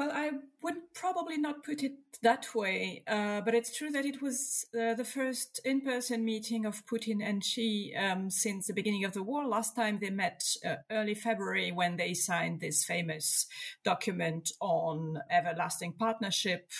Well, 0.00 0.12
I 0.14 0.30
would 0.62 0.94
probably 0.94 1.36
not 1.36 1.62
put 1.62 1.82
it 1.82 1.92
that 2.22 2.54
way, 2.54 3.04
uh, 3.06 3.42
but 3.42 3.54
it's 3.54 3.76
true 3.76 3.90
that 3.90 4.06
it 4.06 4.22
was 4.22 4.64
uh, 4.74 4.94
the 4.94 5.04
first 5.04 5.60
in 5.62 5.82
person 5.82 6.24
meeting 6.24 6.64
of 6.64 6.86
Putin 6.86 7.22
and 7.22 7.44
Xi 7.44 7.94
um, 7.94 8.30
since 8.30 8.66
the 8.66 8.72
beginning 8.72 9.04
of 9.04 9.12
the 9.12 9.22
war. 9.22 9.46
Last 9.46 9.76
time 9.76 9.98
they 10.00 10.08
met 10.08 10.42
uh, 10.64 10.76
early 10.90 11.14
February 11.14 11.70
when 11.70 11.98
they 11.98 12.14
signed 12.14 12.60
this 12.60 12.82
famous 12.82 13.46
document 13.84 14.52
on 14.58 15.18
everlasting 15.30 15.92
partnership. 15.92 16.70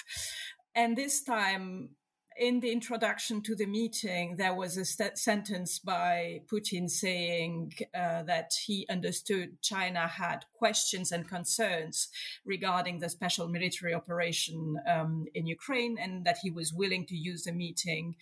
And 0.74 0.96
this 0.96 1.22
time, 1.22 1.90
in 2.36 2.60
the 2.60 2.70
introduction 2.70 3.42
to 3.42 3.54
the 3.54 3.66
meeting, 3.66 4.36
there 4.36 4.54
was 4.54 4.76
a 4.76 4.84
st- 4.84 5.18
sentence 5.18 5.78
by 5.78 6.42
Putin 6.50 6.88
saying 6.88 7.72
uh, 7.94 8.22
that 8.22 8.52
he 8.66 8.86
understood 8.88 9.60
China 9.62 10.06
had 10.06 10.44
questions 10.54 11.12
and 11.12 11.28
concerns 11.28 12.08
regarding 12.44 13.00
the 13.00 13.08
special 13.08 13.48
military 13.48 13.94
operation 13.94 14.76
um, 14.86 15.26
in 15.34 15.46
Ukraine 15.46 15.98
and 16.00 16.24
that 16.24 16.38
he 16.42 16.50
was 16.50 16.72
willing 16.72 17.06
to 17.06 17.16
use 17.16 17.44
the 17.44 17.52
meeting 17.52 18.16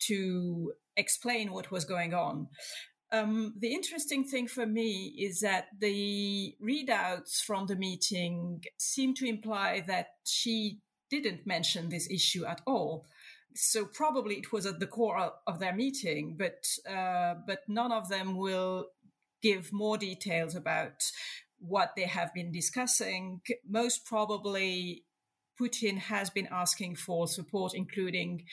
to 0.00 0.72
explain 0.96 1.52
what 1.52 1.70
was 1.70 1.84
going 1.84 2.14
on. 2.14 2.48
Um, 3.12 3.54
the 3.58 3.74
interesting 3.74 4.24
thing 4.24 4.48
for 4.48 4.64
me 4.64 5.14
is 5.18 5.40
that 5.40 5.66
the 5.78 6.56
readouts 6.62 7.42
from 7.42 7.66
the 7.66 7.76
meeting 7.76 8.64
seem 8.78 9.14
to 9.16 9.28
imply 9.28 9.84
that 9.86 10.08
Xi 10.26 10.80
didn't 11.10 11.46
mention 11.46 11.90
this 11.90 12.08
issue 12.10 12.46
at 12.46 12.62
all 12.66 13.04
so 13.54 13.84
probably 13.84 14.36
it 14.36 14.52
was 14.52 14.66
at 14.66 14.80
the 14.80 14.86
core 14.86 15.32
of 15.46 15.58
their 15.58 15.74
meeting, 15.74 16.36
but 16.38 16.64
uh, 16.90 17.34
but 17.46 17.60
none 17.68 17.92
of 17.92 18.08
them 18.08 18.36
will 18.36 18.86
give 19.42 19.72
more 19.72 19.98
details 19.98 20.54
about 20.54 21.02
what 21.58 21.92
they 21.96 22.04
have 22.04 22.32
been 22.34 22.52
discussing. 22.52 23.40
Most 23.68 24.04
probably, 24.04 25.04
Putin 25.60 25.98
has 25.98 26.30
been 26.30 26.48
asking 26.50 26.96
for 26.96 27.26
support, 27.26 27.74
including 27.74 28.44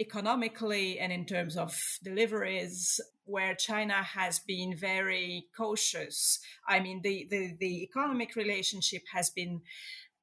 economically 0.00 0.98
and 0.98 1.12
in 1.12 1.24
terms 1.24 1.56
of 1.56 1.98
deliveries 2.02 3.00
where 3.24 3.54
china 3.54 3.94
has 3.94 4.38
been 4.40 4.76
very 4.76 5.46
cautious 5.56 6.38
i 6.68 6.78
mean 6.78 7.00
the, 7.02 7.26
the, 7.30 7.56
the 7.58 7.82
economic 7.82 8.36
relationship 8.36 9.02
has 9.12 9.30
been 9.30 9.62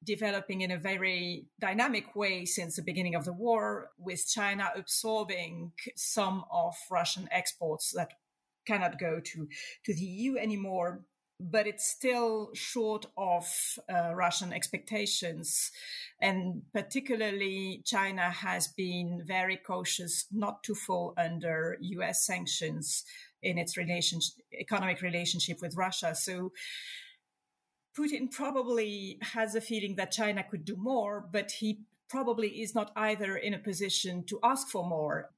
developing 0.04 0.60
in 0.60 0.70
a 0.70 0.78
very 0.78 1.46
dynamic 1.60 2.14
way 2.14 2.44
since 2.44 2.76
the 2.76 2.82
beginning 2.82 3.14
of 3.14 3.24
the 3.24 3.32
war, 3.32 3.90
with 3.98 4.26
China 4.28 4.70
absorbing 4.76 5.72
some 5.96 6.44
of 6.50 6.74
Russian 6.90 7.28
exports 7.30 7.92
that 7.96 8.12
cannot 8.66 8.98
go 8.98 9.20
to, 9.20 9.48
to 9.84 9.94
the 9.94 10.04
EU 10.04 10.36
anymore. 10.36 11.04
But 11.40 11.66
it's 11.66 11.86
still 11.86 12.50
short 12.54 13.06
of 13.16 13.44
uh, 13.92 14.14
Russian 14.14 14.52
expectations. 14.52 15.72
And 16.20 16.62
particularly, 16.72 17.82
China 17.84 18.30
has 18.30 18.68
been 18.68 19.22
very 19.26 19.56
cautious 19.56 20.26
not 20.30 20.62
to 20.62 20.74
fall 20.74 21.12
under 21.16 21.76
US 21.80 22.24
sanctions 22.24 23.04
in 23.42 23.58
its 23.58 23.76
relationship, 23.76 24.34
economic 24.52 25.02
relationship 25.02 25.60
with 25.60 25.76
Russia. 25.76 26.14
So 26.14 26.52
Putin 27.96 28.30
probably 28.30 29.18
has 29.22 29.54
a 29.54 29.60
feeling 29.60 29.96
that 29.96 30.10
China 30.10 30.42
could 30.42 30.64
do 30.64 30.76
more, 30.76 31.24
but 31.32 31.50
he 31.52 31.80
probably 32.08 32.62
is 32.62 32.74
not 32.74 32.92
either 32.96 33.36
in 33.36 33.54
a 33.54 33.58
position 33.58 34.24
to 34.24 34.38
ask 34.42 34.68
for 34.68 34.86
more. 34.86 35.30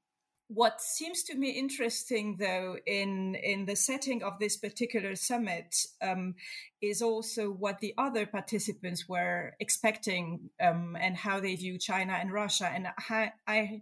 What 0.49 0.81
seems 0.81 1.23
to 1.23 1.35
me 1.35 1.49
interesting, 1.49 2.37
though, 2.39 2.77
in, 2.85 3.35
in 3.35 3.65
the 3.65 3.75
setting 3.75 4.23
of 4.23 4.39
this 4.39 4.55
particular 4.55 5.15
summit 5.15 5.75
um, 6.01 6.35
is 6.81 7.01
also 7.01 7.51
what 7.51 7.79
the 7.79 7.93
other 7.97 8.25
participants 8.25 9.09
were 9.09 9.55
expecting 9.59 10.49
um, 10.61 10.95
and 10.99 11.17
how 11.17 11.41
they 11.41 11.55
view 11.55 11.77
China 11.77 12.13
and 12.13 12.31
Russia. 12.31 12.71
And 12.73 12.87
I, 13.09 13.33
I 13.45 13.81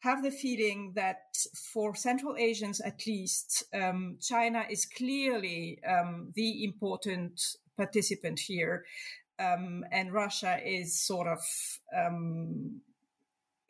have 0.00 0.22
the 0.22 0.30
feeling 0.30 0.92
that 0.94 1.36
for 1.72 1.96
Central 1.96 2.36
Asians, 2.36 2.80
at 2.80 3.04
least, 3.04 3.64
um, 3.74 4.18
China 4.20 4.64
is 4.70 4.86
clearly 4.86 5.80
um, 5.84 6.32
the 6.36 6.62
important 6.62 7.42
participant 7.78 8.38
here, 8.40 8.84
um, 9.38 9.84
and 9.90 10.12
Russia 10.12 10.58
is 10.62 11.00
sort 11.00 11.28
of 11.28 11.40
um, 11.96 12.82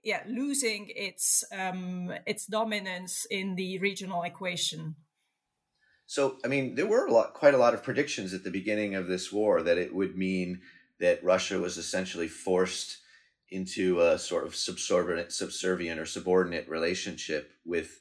yeah 0.02 0.22
losing 0.26 0.90
its 0.96 1.44
um, 1.56 2.12
its 2.26 2.46
dominance 2.46 3.26
in 3.30 3.54
the 3.54 3.78
regional 3.78 4.24
equation. 4.24 4.96
So, 6.06 6.38
I 6.42 6.48
mean, 6.48 6.74
there 6.74 6.86
were 6.86 7.06
a 7.06 7.12
lot, 7.12 7.34
quite 7.34 7.52
a 7.52 7.58
lot 7.58 7.74
of 7.74 7.82
predictions 7.82 8.32
at 8.32 8.42
the 8.42 8.50
beginning 8.50 8.94
of 8.94 9.08
this 9.08 9.30
war 9.30 9.62
that 9.62 9.76
it 9.76 9.94
would 9.94 10.16
mean 10.16 10.62
that 11.00 11.22
Russia 11.22 11.60
was 11.60 11.76
essentially 11.76 12.28
forced 12.28 12.96
into 13.50 14.00
a 14.00 14.18
sort 14.18 14.46
of 14.46 14.54
subservient, 14.54 15.32
subservient 15.32 16.00
or 16.00 16.06
subordinate 16.06 16.66
relationship 16.66 17.52
with 17.66 18.00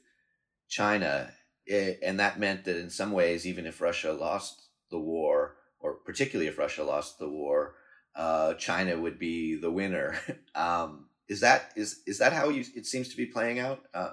China, 0.70 1.34
and 1.70 2.18
that 2.22 2.40
meant 2.40 2.64
that 2.64 2.80
in 2.80 2.90
some 2.90 3.12
ways, 3.12 3.46
even 3.46 3.66
if 3.66 3.82
Russia 3.82 4.14
lost 4.14 4.70
the 4.90 5.00
war, 5.00 5.57
or 5.80 5.94
particularly 5.94 6.48
if 6.48 6.58
Russia 6.58 6.84
lost 6.84 7.20
the 7.20 7.30
war, 7.30 7.76
uh, 8.16 8.54
China 8.56 8.98
would 8.98 9.20
be 9.20 9.56
the 9.56 9.72
winner. 9.72 10.20
um, 10.56 11.08
is 11.28 11.42
that 11.42 11.72
is 11.76 12.02
is 12.08 12.20
that 12.20 12.34
how 12.34 12.50
you, 12.50 12.64
it 12.76 12.86
seems 12.86 13.10
to 13.10 13.18
be 13.18 13.26
playing 13.26 13.60
out? 13.60 13.84
Uh, 13.94 14.12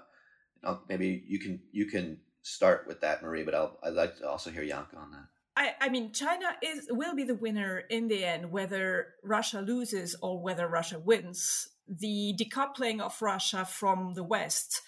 maybe 0.88 1.22
you 1.26 1.38
can 1.38 1.60
you 1.72 1.86
can 1.86 2.18
start 2.42 2.86
with 2.86 3.00
that, 3.00 3.22
Marie, 3.22 3.44
but 3.44 3.54
I'll, 3.54 3.78
I'd 3.82 3.94
like 3.94 4.18
to 4.18 4.28
also 4.28 4.50
hear 4.50 4.64
Janka 4.64 4.96
on 4.96 5.10
that. 5.12 5.26
I, 5.56 5.74
I, 5.80 5.88
mean, 5.88 6.12
China 6.12 6.46
is 6.62 6.88
will 6.90 7.14
be 7.14 7.22
the 7.22 7.36
winner 7.36 7.78
in 7.88 8.08
the 8.08 8.24
end, 8.24 8.50
whether 8.50 9.14
Russia 9.22 9.60
loses 9.60 10.16
or 10.20 10.40
whether 10.40 10.66
Russia 10.66 10.98
wins. 10.98 11.68
The 11.86 12.34
decoupling 12.38 13.00
of 13.00 13.20
Russia 13.20 13.64
from 13.64 14.14
the 14.14 14.24
West 14.24 14.80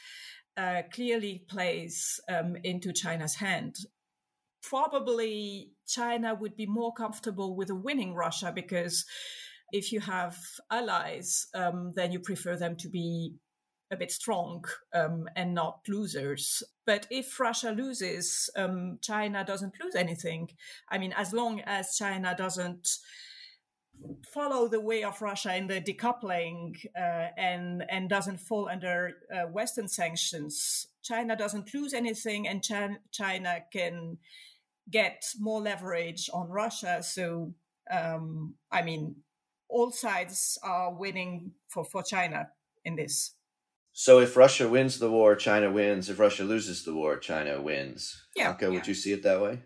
uh, 0.57 0.83
clearly 0.93 1.45
plays 1.47 2.21
um, 2.29 2.57
into 2.65 2.93
China's 2.93 3.37
hand 3.37 3.77
probably 4.69 5.71
China 5.87 6.35
would 6.35 6.57
be 6.57 6.67
more 6.67 6.93
comfortable 6.93 7.55
with 7.55 7.71
a 7.71 7.75
winning 7.75 8.15
Russia 8.15 8.53
because 8.55 9.05
if 9.73 9.93
you 9.93 10.01
have 10.01 10.37
allies, 10.71 11.47
um, 11.55 11.93
then 11.95 12.13
you 12.13 12.21
prefer 12.21 12.57
them 12.57 12.77
to 12.77 12.89
be 12.89 13.35
a 13.91 13.97
bit 13.97 14.11
strong 14.11 14.65
um, 14.93 15.29
and 15.37 15.55
not 15.55 15.81
losers. 15.89 16.63
But 16.85 17.07
if 17.11 17.39
Russia 17.39 17.71
loses, 17.71 18.51
um, 18.57 18.99
China 19.01 19.45
doesn't 19.45 19.75
lose 19.83 19.95
anything. 19.95 20.51
I 20.89 20.99
mean, 20.99 21.15
as 21.17 21.33
long 21.33 21.61
as 21.61 21.97
China 21.97 22.35
doesn't 22.37 22.99
follow 24.35 24.69
the 24.69 24.81
way 24.81 25.05
of 25.05 25.23
Russia 25.23 25.57
in 25.57 25.69
the 25.69 25.81
decoupling 25.81 26.77
uh, 26.97 27.29
and 27.39 27.85
and 27.89 28.09
doesn't 28.11 28.41
fall 28.41 28.69
under 28.69 29.13
uh, 29.33 29.47
Western 29.49 29.89
sanctions, 29.89 30.89
China 31.03 31.37
doesn't 31.37 31.73
lose 31.73 31.95
anything, 31.95 32.49
and 32.49 32.63
China, 32.63 32.99
China 33.13 33.59
can 33.73 34.19
get 34.91 35.25
more 35.39 35.61
leverage 35.61 36.29
on 36.33 36.49
Russia. 36.49 37.03
So, 37.03 37.55
um, 37.91 38.55
I 38.71 38.83
mean, 38.83 39.17
all 39.69 39.91
sides 39.91 40.59
are 40.63 40.93
winning 40.95 41.53
for, 41.69 41.85
for 41.85 42.03
China 42.03 42.49
in 42.85 42.97
this. 42.97 43.35
So, 43.93 44.21
if 44.21 44.37
Russia 44.37 44.69
wins 44.69 44.99
the 44.99 45.11
war, 45.11 45.35
China 45.37 45.71
wins. 45.71 46.11
If 46.11 46.19
Russia 46.19 46.45
loses 46.45 46.85
the 46.85 46.95
war, 46.95 47.17
China 47.17 47.61
wins. 47.63 48.27
Yeah. 48.37 48.53
Anka, 48.53 48.63
yeah. 48.63 48.69
would 48.69 48.87
you 48.87 48.95
see 48.95 49.13
it 49.13 49.23
that 49.23 49.41
way? 49.41 49.63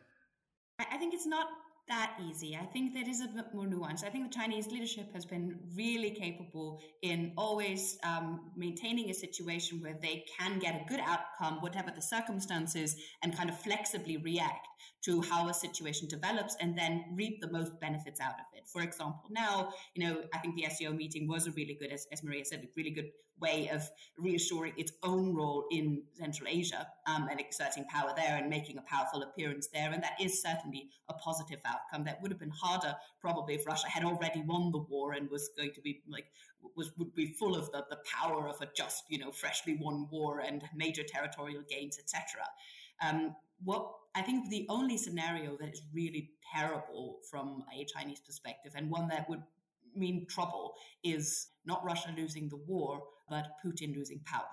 I 0.78 0.96
think 0.96 1.12
it's 1.12 1.26
not 1.26 1.48
that 1.90 2.12
easy. 2.28 2.56
I 2.56 2.64
think 2.64 2.94
that 2.94 3.08
is 3.08 3.20
a 3.20 3.26
bit 3.26 3.52
more 3.52 3.66
nuanced. 3.66 4.04
I 4.04 4.10
think 4.10 4.32
the 4.32 4.38
Chinese 4.38 4.68
leadership 4.68 5.12
has 5.12 5.26
been 5.26 5.58
really 5.74 6.10
capable 6.10 6.80
in 7.02 7.32
always 7.36 7.98
um, 8.04 8.52
maintaining 8.56 9.10
a 9.10 9.14
situation 9.14 9.80
where 9.82 9.96
they 10.00 10.24
can 10.38 10.58
get 10.60 10.74
a 10.74 10.84
good 10.88 11.00
outcome, 11.00 11.60
whatever 11.60 11.90
the 11.90 12.00
circumstances, 12.00 12.96
and 13.22 13.36
kind 13.36 13.50
of 13.50 13.58
flexibly 13.58 14.16
react 14.16 14.68
to 15.04 15.20
how 15.22 15.48
a 15.48 15.54
situation 15.54 16.06
develops 16.08 16.56
and 16.60 16.78
then 16.78 17.04
reap 17.14 17.40
the 17.40 17.50
most 17.50 17.78
benefits 17.80 18.20
out 18.20 18.34
of 18.34 18.46
it. 18.54 18.68
For 18.68 18.82
example, 18.82 19.24
now, 19.30 19.72
you 19.94 20.06
know, 20.06 20.22
I 20.32 20.38
think 20.38 20.54
the 20.54 20.66
SCO 20.70 20.92
meeting 20.92 21.26
was 21.26 21.46
a 21.46 21.52
really 21.52 21.74
good, 21.74 21.90
as, 21.90 22.06
as 22.12 22.22
Maria 22.22 22.44
said, 22.44 22.68
really 22.76 22.90
good 22.90 23.10
way 23.40 23.68
of 23.68 23.88
reassuring 24.16 24.74
its 24.76 24.92
own 25.02 25.34
role 25.34 25.64
in 25.70 26.02
Central 26.14 26.48
Asia 26.48 26.86
um, 27.06 27.28
and 27.30 27.40
exerting 27.40 27.84
power 27.84 28.12
there 28.16 28.36
and 28.36 28.48
making 28.48 28.78
a 28.78 28.82
powerful 28.82 29.22
appearance 29.22 29.68
there. 29.72 29.90
And 29.92 30.02
that 30.02 30.20
is 30.20 30.42
certainly 30.42 30.90
a 31.08 31.14
positive 31.14 31.60
outcome. 31.64 32.04
That 32.04 32.20
would 32.22 32.30
have 32.30 32.40
been 32.40 32.50
harder 32.50 32.94
probably 33.20 33.54
if 33.54 33.66
Russia 33.66 33.88
had 33.88 34.04
already 34.04 34.42
won 34.42 34.70
the 34.70 34.78
war 34.78 35.12
and 35.12 35.30
was 35.30 35.50
going 35.56 35.72
to 35.74 35.80
be 35.80 36.02
like 36.08 36.26
was 36.76 36.90
would 36.98 37.14
be 37.14 37.32
full 37.38 37.56
of 37.56 37.70
the, 37.72 37.84
the 37.90 37.98
power 38.04 38.48
of 38.48 38.60
a 38.60 38.68
just 38.76 39.04
you 39.08 39.18
know 39.18 39.30
freshly 39.30 39.76
won 39.80 40.06
war 40.10 40.40
and 40.40 40.62
major 40.74 41.02
territorial 41.02 41.62
gains, 41.68 41.98
etc. 41.98 42.42
Um, 43.02 43.34
what 43.62 43.90
I 44.14 44.22
think 44.22 44.50
the 44.50 44.66
only 44.68 44.96
scenario 44.96 45.56
that 45.58 45.72
is 45.72 45.82
really 45.92 46.30
terrible 46.52 47.18
from 47.30 47.64
a 47.74 47.84
Chinese 47.84 48.20
perspective 48.20 48.72
and 48.74 48.90
one 48.90 49.08
that 49.08 49.28
would 49.28 49.42
mean 49.96 50.26
trouble 50.28 50.74
is 51.04 51.48
not 51.64 51.84
Russia 51.84 52.12
losing 52.16 52.48
the 52.48 52.56
war, 52.56 53.02
but 53.28 53.46
Putin 53.64 53.94
losing 53.94 54.20
power. 54.24 54.48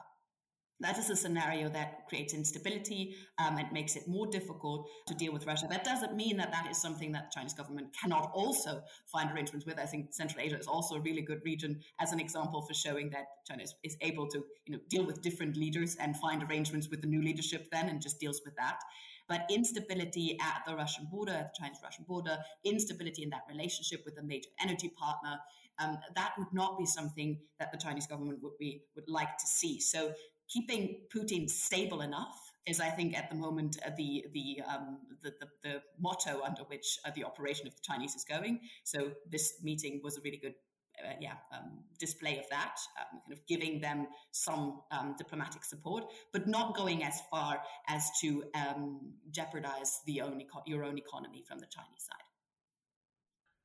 That 0.79 0.99
is 0.99 1.09
a 1.09 1.15
scenario 1.15 1.69
that 1.69 2.07
creates 2.07 2.35
instability 2.35 3.15
um, 3.39 3.57
and 3.57 3.71
makes 3.71 3.95
it 3.95 4.07
more 4.07 4.27
difficult 4.27 4.87
to 5.07 5.15
deal 5.15 5.33
with 5.33 5.47
Russia. 5.47 5.65
That 5.67 5.83
doesn't 5.83 6.15
mean 6.15 6.37
that 6.37 6.51
that 6.51 6.69
is 6.69 6.79
something 6.79 7.11
that 7.13 7.31
the 7.31 7.39
Chinese 7.39 7.55
government 7.55 7.87
cannot 7.99 8.31
also 8.35 8.83
find 9.11 9.31
arrangements 9.31 9.65
with. 9.65 9.79
I 9.79 9.87
think 9.87 10.13
Central 10.13 10.45
Asia 10.45 10.57
is 10.59 10.67
also 10.67 10.95
a 10.95 11.01
really 11.01 11.23
good 11.23 11.41
region 11.43 11.79
as 11.99 12.11
an 12.11 12.19
example 12.19 12.61
for 12.61 12.75
showing 12.75 13.09
that 13.09 13.25
China 13.47 13.63
is, 13.63 13.73
is 13.83 13.97
able 14.01 14.27
to 14.27 14.43
you 14.67 14.73
know, 14.73 14.79
deal 14.87 15.03
with 15.03 15.23
different 15.23 15.57
leaders 15.57 15.97
and 15.99 16.15
find 16.15 16.43
arrangements 16.43 16.89
with 16.89 17.01
the 17.01 17.07
new 17.07 17.23
leadership 17.23 17.69
then 17.71 17.89
and 17.89 17.99
just 17.99 18.19
deals 18.19 18.41
with 18.45 18.55
that. 18.57 18.79
But 19.27 19.45
instability 19.49 20.37
at 20.41 20.63
the 20.65 20.75
Russian 20.75 21.07
border, 21.11 21.33
at 21.33 21.53
the 21.53 21.59
Chinese 21.59 21.79
Russian 21.83 22.05
border, 22.07 22.37
instability 22.63 23.23
in 23.23 23.29
that 23.31 23.41
relationship 23.49 24.03
with 24.05 24.17
a 24.17 24.23
major 24.23 24.49
energy 24.61 24.89
partner, 24.97 25.39
um, 25.79 25.97
that 26.15 26.33
would 26.37 26.53
not 26.53 26.77
be 26.77 26.85
something 26.85 27.39
that 27.59 27.71
the 27.71 27.77
Chinese 27.77 28.07
government 28.07 28.41
would 28.41 28.57
be 28.57 28.83
would 28.95 29.09
like 29.09 29.37
to 29.37 29.45
see. 29.45 29.79
So 29.79 30.13
keeping 30.47 31.01
Putin 31.15 31.49
stable 31.49 32.01
enough 32.01 32.51
is, 32.65 32.79
I 32.79 32.89
think, 32.89 33.17
at 33.17 33.29
the 33.29 33.35
moment 33.35 33.77
uh, 33.85 33.91
the 33.95 34.25
the, 34.33 34.61
um, 34.67 34.99
the, 35.23 35.33
the, 35.39 35.47
the 35.63 35.81
motto 35.99 36.41
under 36.43 36.63
which 36.63 36.99
uh, 37.05 37.11
the 37.15 37.23
operation 37.23 37.67
of 37.67 37.75
the 37.75 37.81
Chinese 37.81 38.15
is 38.15 38.23
going. 38.23 38.59
So 38.83 39.11
this 39.29 39.59
meeting 39.63 40.01
was 40.03 40.17
a 40.17 40.21
really 40.21 40.37
good. 40.37 40.55
Uh, 40.99 41.13
yeah, 41.21 41.33
um, 41.53 41.83
display 41.99 42.39
of 42.39 42.45
that, 42.49 42.75
um, 42.99 43.19
kind 43.21 43.33
of 43.33 43.45
giving 43.47 43.79
them 43.79 44.07
some 44.31 44.81
um, 44.91 45.13
diplomatic 45.15 45.63
support, 45.63 46.05
but 46.33 46.47
not 46.47 46.75
going 46.75 47.03
as 47.03 47.21
far 47.29 47.61
as 47.87 48.09
to 48.19 48.43
um, 48.55 49.13
jeopardize 49.29 49.99
the 50.07 50.21
own 50.21 50.41
eco- 50.41 50.63
your 50.65 50.83
own 50.83 50.97
economy 50.97 51.43
from 51.47 51.59
the 51.59 51.67
Chinese 51.67 52.03
side. 52.09 52.27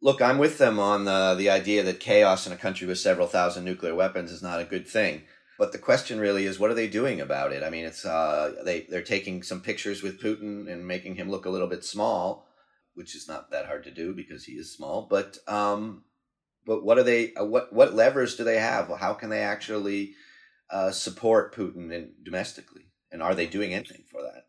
Look, 0.03 0.21
I'm 0.21 0.39
with 0.39 0.59
them 0.59 0.79
on 0.79 1.05
the, 1.05 1.35
the 1.39 1.49
idea 1.49 1.83
that 1.85 2.01
chaos 2.01 2.47
in 2.47 2.53
a 2.53 2.57
country 2.57 2.87
with 2.87 2.99
several 2.99 3.29
thousand 3.29 3.65
nuclear 3.65 3.95
weapons 3.95 4.31
is 4.31 4.43
not 4.43 4.61
a 4.61 4.65
good 4.65 4.87
thing. 4.87 5.23
But 5.59 5.73
the 5.73 5.79
question 5.79 6.19
really 6.19 6.45
is, 6.45 6.59
what 6.59 6.71
are 6.71 6.75
they 6.75 6.89
doing 6.89 7.21
about 7.21 7.53
it? 7.53 7.63
I 7.63 7.71
mean, 7.71 7.85
it's 7.85 8.05
uh, 8.05 8.63
they 8.65 8.81
they're 8.91 9.03
taking 9.03 9.43
some 9.43 9.61
pictures 9.61 10.03
with 10.03 10.21
Putin 10.21 10.71
and 10.71 10.87
making 10.87 11.15
him 11.15 11.31
look 11.31 11.47
a 11.47 11.51
little 11.51 11.69
bit 11.69 11.85
small, 11.85 12.49
which 12.95 13.15
is 13.15 13.29
not 13.29 13.51
that 13.53 13.67
hard 13.67 13.85
to 13.85 13.91
do 13.91 14.13
because 14.13 14.45
he 14.45 14.55
is 14.55 14.75
small. 14.75 15.07
But 15.09 15.39
um, 15.47 16.03
but 16.67 16.85
what 16.85 16.99
are 16.99 17.03
they? 17.03 17.35
Uh, 17.35 17.45
what 17.45 17.73
what 17.73 17.95
levers 17.95 18.37
do 18.37 18.45
they 18.45 18.59
have? 18.59 18.89
How 18.99 19.15
can 19.15 19.31
they 19.31 19.41
actually 19.41 20.15
uh, 20.71 20.91
support 20.91 21.55
Putin 21.55 21.93
in, 21.93 22.13
domestically? 22.23 22.87
And 23.11 23.23
are 23.23 23.35
they 23.35 23.47
doing 23.47 23.75
anything 23.75 24.05
for 24.11 24.23
that? 24.23 24.45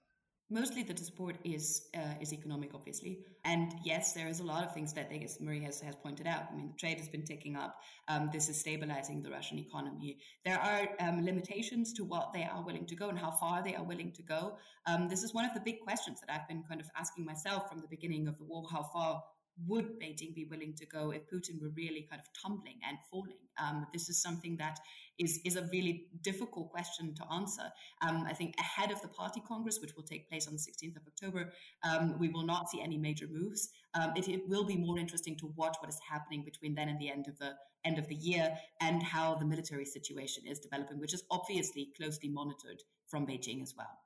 mostly 0.54 0.84
the 0.84 0.96
support 0.96 1.36
is 1.44 1.88
uh, 1.98 2.14
is 2.22 2.32
economic, 2.32 2.74
obviously. 2.74 3.20
And 3.44 3.74
yes, 3.84 4.14
there 4.14 4.28
is 4.28 4.40
a 4.40 4.44
lot 4.44 4.64
of 4.64 4.74
things 4.74 4.94
that, 4.94 5.10
guess 5.10 5.40
Marie 5.42 5.64
has, 5.64 5.82
has 5.82 5.96
pointed 5.96 6.28
out. 6.28 6.44
I 6.52 6.56
mean, 6.56 6.74
trade 6.78 7.00
has 7.00 7.10
been 7.10 7.26
ticking 7.26 7.56
up. 7.56 7.76
Um, 8.08 8.30
this 8.32 8.48
is 8.50 8.60
stabilizing 8.60 9.22
the 9.22 9.32
Russian 9.32 9.58
economy. 9.60 10.20
There 10.46 10.60
are 10.60 10.88
um, 11.00 11.26
limitations 11.26 11.92
to 11.94 12.04
what 12.04 12.32
they 12.34 12.44
are 12.44 12.64
willing 12.64 12.86
to 12.86 12.96
go 12.96 13.10
and 13.10 13.18
how 13.18 13.32
far 13.32 13.64
they 13.64 13.76
are 13.76 13.84
willing 13.84 14.12
to 14.14 14.22
go. 14.22 14.58
Um, 14.86 15.10
this 15.10 15.24
is 15.24 15.34
one 15.34 15.46
of 15.46 15.54
the 15.54 15.60
big 15.60 15.80
questions 15.82 16.20
that 16.22 16.34
I've 16.34 16.48
been 16.48 16.64
kind 16.70 16.80
of 16.80 16.88
asking 16.96 17.26
myself 17.26 17.70
from 17.70 17.82
the 17.82 17.88
beginning 17.88 18.28
of 18.28 18.38
the 18.38 18.46
war: 18.46 18.64
how 18.72 18.84
far 18.94 19.24
would 19.68 20.00
Beijing 20.00 20.34
be 20.34 20.46
willing 20.50 20.74
to 20.76 20.86
go 20.86 21.12
if 21.12 21.22
Putin 21.30 21.62
were 21.62 21.70
really 21.76 22.08
kind 22.10 22.22
of 22.22 22.28
tumbling 22.42 22.80
and 22.88 22.98
falling? 23.12 23.38
Um, 23.62 23.86
this 23.94 24.10
is 24.10 24.22
something 24.22 24.58
that 24.58 24.80
is, 25.20 25.40
is 25.46 25.56
a 25.56 25.68
really 25.72 26.08
difficult 26.22 26.72
question 26.72 27.14
to 27.16 27.24
answer. 27.32 27.72
Um, 28.02 28.26
I 28.28 28.34
think 28.34 28.56
ahead 28.60 28.92
of 28.92 29.02
the 29.02 29.08
party 29.08 29.42
congress, 29.48 29.80
which 29.80 29.96
will 29.96 30.04
take 30.04 30.28
place 30.30 30.48
on 30.48 30.54
the 30.54 30.60
16th 30.60 30.96
of 30.96 31.04
October, 31.08 31.54
um, 31.84 32.18
we 32.20 32.30
will 32.30 32.46
not 32.46 32.70
see 32.70 32.82
any 32.82 32.98
major 32.98 33.28
moves. 33.32 33.70
Um, 33.94 34.14
it, 34.16 34.28
it, 34.28 34.42
will 34.48 34.66
be 34.66 34.76
more 34.76 34.98
interesting 34.98 35.38
to 35.38 35.54
watch 35.56 35.78
what 35.80 35.90
is 35.90 36.00
happening 36.10 36.44
between 36.44 36.74
then 36.76 36.90
and 36.90 37.00
the 37.00 37.10
end 37.10 37.28
of 37.28 37.38
the 37.38 37.54
end 37.86 38.00
of 38.00 38.08
the 38.08 38.16
year 38.16 38.56
and 38.82 39.04
how 39.04 39.36
the 39.36 39.46
military 39.46 39.86
situation 39.86 40.44
is 40.48 40.60
developing, 40.60 41.00
which 41.00 41.14
is 41.14 41.24
obviously 41.30 41.90
closely 41.98 42.30
monitored 42.30 42.82
from 43.08 43.28
Beijing 43.28 43.62
as 43.62 43.74
well. 43.78 44.00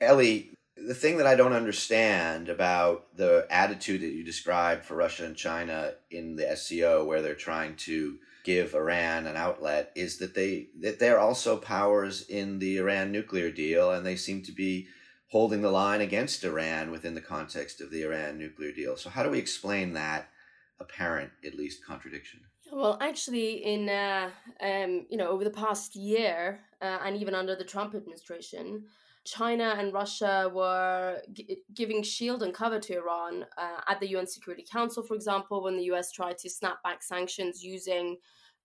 Ellie, 0.00 0.50
the 0.76 0.94
thing 0.94 1.18
that 1.18 1.26
I 1.26 1.34
don't 1.34 1.52
understand 1.52 2.48
about 2.48 3.16
the 3.16 3.46
attitude 3.50 4.00
that 4.00 4.12
you 4.12 4.24
described 4.24 4.84
for 4.84 4.94
Russia 4.94 5.24
and 5.24 5.36
China 5.36 5.92
in 6.10 6.36
the 6.36 6.56
SCO, 6.56 7.04
where 7.04 7.22
they're 7.22 7.34
trying 7.34 7.76
to 7.76 8.18
give 8.44 8.74
Iran 8.74 9.26
an 9.26 9.36
outlet 9.36 9.92
is 9.94 10.18
that 10.18 10.34
they 10.34 10.68
that 10.80 10.98
they're 10.98 11.20
also 11.20 11.56
powers 11.56 12.22
in 12.28 12.58
the 12.58 12.78
Iran 12.78 13.12
nuclear 13.12 13.50
deal, 13.50 13.90
and 13.90 14.04
they 14.04 14.16
seem 14.16 14.42
to 14.42 14.52
be 14.52 14.88
holding 15.28 15.62
the 15.62 15.70
line 15.70 16.00
against 16.00 16.44
Iran 16.44 16.90
within 16.90 17.14
the 17.14 17.20
context 17.20 17.80
of 17.80 17.90
the 17.90 18.02
Iran 18.02 18.38
nuclear 18.38 18.72
deal. 18.72 18.96
So 18.96 19.10
how 19.10 19.22
do 19.22 19.30
we 19.30 19.38
explain 19.38 19.92
that 19.94 20.28
apparent, 20.80 21.30
at 21.44 21.54
least, 21.54 21.86
contradiction? 21.86 22.40
Well, 22.70 22.98
actually, 23.00 23.64
in 23.64 23.88
uh, 23.88 24.30
um, 24.60 25.06
you 25.10 25.18
know 25.18 25.28
over 25.28 25.44
the 25.44 25.50
past 25.50 25.94
year, 25.94 26.60
uh, 26.80 26.98
and 27.04 27.16
even 27.16 27.34
under 27.34 27.54
the 27.54 27.64
Trump 27.64 27.94
administration, 27.94 28.84
China 29.24 29.74
and 29.78 29.92
Russia 29.92 30.50
were 30.52 31.20
g- 31.32 31.58
giving 31.74 32.02
shield 32.02 32.42
and 32.42 32.52
cover 32.52 32.78
to 32.80 32.96
Iran 32.96 33.44
uh, 33.56 33.80
at 33.88 34.00
the 34.00 34.08
UN 34.08 34.26
Security 34.26 34.64
Council, 34.70 35.02
for 35.02 35.14
example, 35.14 35.62
when 35.62 35.76
the 35.76 35.84
US 35.92 36.10
tried 36.10 36.38
to 36.38 36.50
snap 36.50 36.82
back 36.82 37.02
sanctions 37.02 37.62
using 37.62 38.16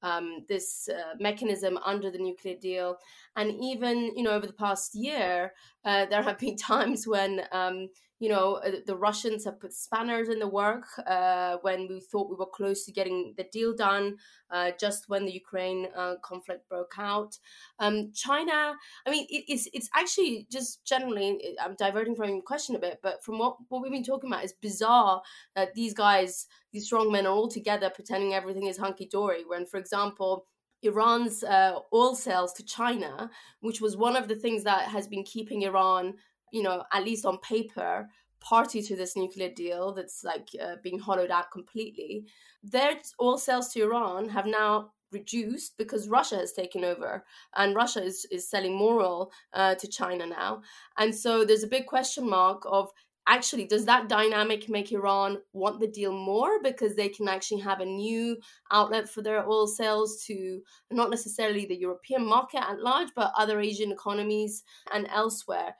um, 0.01 0.45
this 0.47 0.89
uh, 0.89 1.15
mechanism 1.19 1.77
under 1.85 2.11
the 2.11 2.19
nuclear 2.19 2.55
deal. 2.55 2.97
And 3.35 3.51
even, 3.63 4.15
you 4.15 4.23
know, 4.23 4.31
over 4.31 4.47
the 4.47 4.53
past 4.53 4.95
year, 4.95 5.53
uh, 5.85 6.05
there 6.05 6.23
have 6.23 6.39
been 6.39 6.57
times 6.73 7.07
when 7.07 7.41
um, 7.51 7.89
you 8.19 8.29
know, 8.29 8.55
uh, 8.55 8.71
the 8.85 8.95
Russians 8.95 9.45
have 9.45 9.59
put 9.59 9.73
spanners 9.73 10.29
in 10.29 10.39
the 10.39 10.47
work 10.47 10.85
uh, 11.05 11.57
when 11.61 11.87
we 11.87 11.99
thought 11.99 12.29
we 12.29 12.35
were 12.35 12.47
close 12.47 12.83
to 12.85 12.91
getting 12.91 13.33
the 13.37 13.45
deal 13.51 13.75
done, 13.75 14.17
uh, 14.49 14.71
just 14.79 15.07
when 15.07 15.25
the 15.25 15.31
Ukraine 15.31 15.87
uh, 15.95 16.15
conflict 16.23 16.67
broke 16.67 16.93
out. 16.97 17.37
Um, 17.79 18.11
China, 18.13 18.75
I 19.05 19.11
mean, 19.11 19.27
it, 19.29 19.43
it's 19.47 19.67
it's 19.71 19.89
actually 19.95 20.47
just 20.51 20.83
generally, 20.85 21.57
I'm 21.63 21.75
diverting 21.75 22.15
from 22.15 22.29
your 22.29 22.41
question 22.41 22.75
a 22.75 22.79
bit, 22.79 22.99
but 23.03 23.23
from 23.23 23.37
what, 23.37 23.57
what 23.69 23.81
we've 23.81 23.91
been 23.91 24.03
talking 24.03 24.29
about, 24.31 24.43
it's 24.43 24.53
bizarre 24.53 25.21
that 25.55 25.75
these 25.75 25.93
guys, 25.93 26.47
these 26.73 26.85
strong 26.85 27.11
men, 27.11 27.27
are 27.27 27.33
all 27.33 27.47
together 27.49 27.89
pretending 27.89 28.33
everything 28.33 28.65
is 28.67 28.77
hunky 28.77 29.05
dory. 29.05 29.43
When, 29.45 29.65
for 29.65 29.77
example, 29.77 30.47
Iran's 30.81 31.43
uh, 31.43 31.79
oil 31.93 32.15
sales 32.15 32.53
to 32.53 32.63
China, 32.63 33.29
which 33.61 33.81
was 33.81 33.97
one 33.97 34.15
of 34.15 34.27
the 34.27 34.35
things 34.35 34.63
that 34.63 34.89
has 34.89 35.07
been 35.07 35.23
keeping 35.23 35.63
Iran 35.63 36.15
you 36.51 36.63
know, 36.63 36.83
at 36.91 37.03
least 37.03 37.25
on 37.25 37.37
paper, 37.39 38.07
party 38.39 38.81
to 38.81 38.95
this 38.95 39.15
nuclear 39.15 39.49
deal 39.49 39.93
that's 39.93 40.23
like 40.23 40.49
uh, 40.61 40.75
being 40.83 40.99
hollowed 40.99 41.31
out 41.31 41.51
completely. 41.51 42.25
Their 42.63 42.99
oil 43.21 43.37
sales 43.37 43.69
to 43.73 43.83
Iran 43.83 44.29
have 44.29 44.45
now 44.45 44.91
reduced 45.11 45.77
because 45.77 46.09
Russia 46.09 46.35
has 46.35 46.53
taken 46.53 46.83
over 46.83 47.23
and 47.55 47.75
Russia 47.75 48.03
is, 48.03 48.25
is 48.31 48.49
selling 48.49 48.75
more 48.75 49.01
oil 49.01 49.31
uh, 49.53 49.75
to 49.75 49.87
China 49.87 50.25
now. 50.25 50.61
And 50.97 51.15
so 51.15 51.45
there's 51.45 51.63
a 51.63 51.67
big 51.67 51.85
question 51.85 52.29
mark 52.29 52.63
of 52.65 52.91
actually 53.27 53.65
does 53.65 53.85
that 53.85 54.07
dynamic 54.07 54.69
make 54.69 54.91
Iran 54.91 55.37
want 55.51 55.79
the 55.79 55.87
deal 55.87 56.13
more 56.13 56.61
because 56.63 56.95
they 56.95 57.09
can 57.09 57.27
actually 57.27 57.59
have 57.59 57.81
a 57.81 57.85
new 57.85 58.37
outlet 58.71 59.09
for 59.09 59.21
their 59.21 59.45
oil 59.47 59.67
sales 59.67 60.23
to 60.27 60.61
not 60.91 61.09
necessarily 61.09 61.65
the 61.65 61.75
European 61.75 62.25
market 62.25 62.61
at 62.61 62.81
large 62.81 63.09
but 63.15 63.33
other 63.37 63.59
Asian 63.59 63.91
economies 63.91 64.63
and 64.93 65.07
elsewhere 65.09 65.75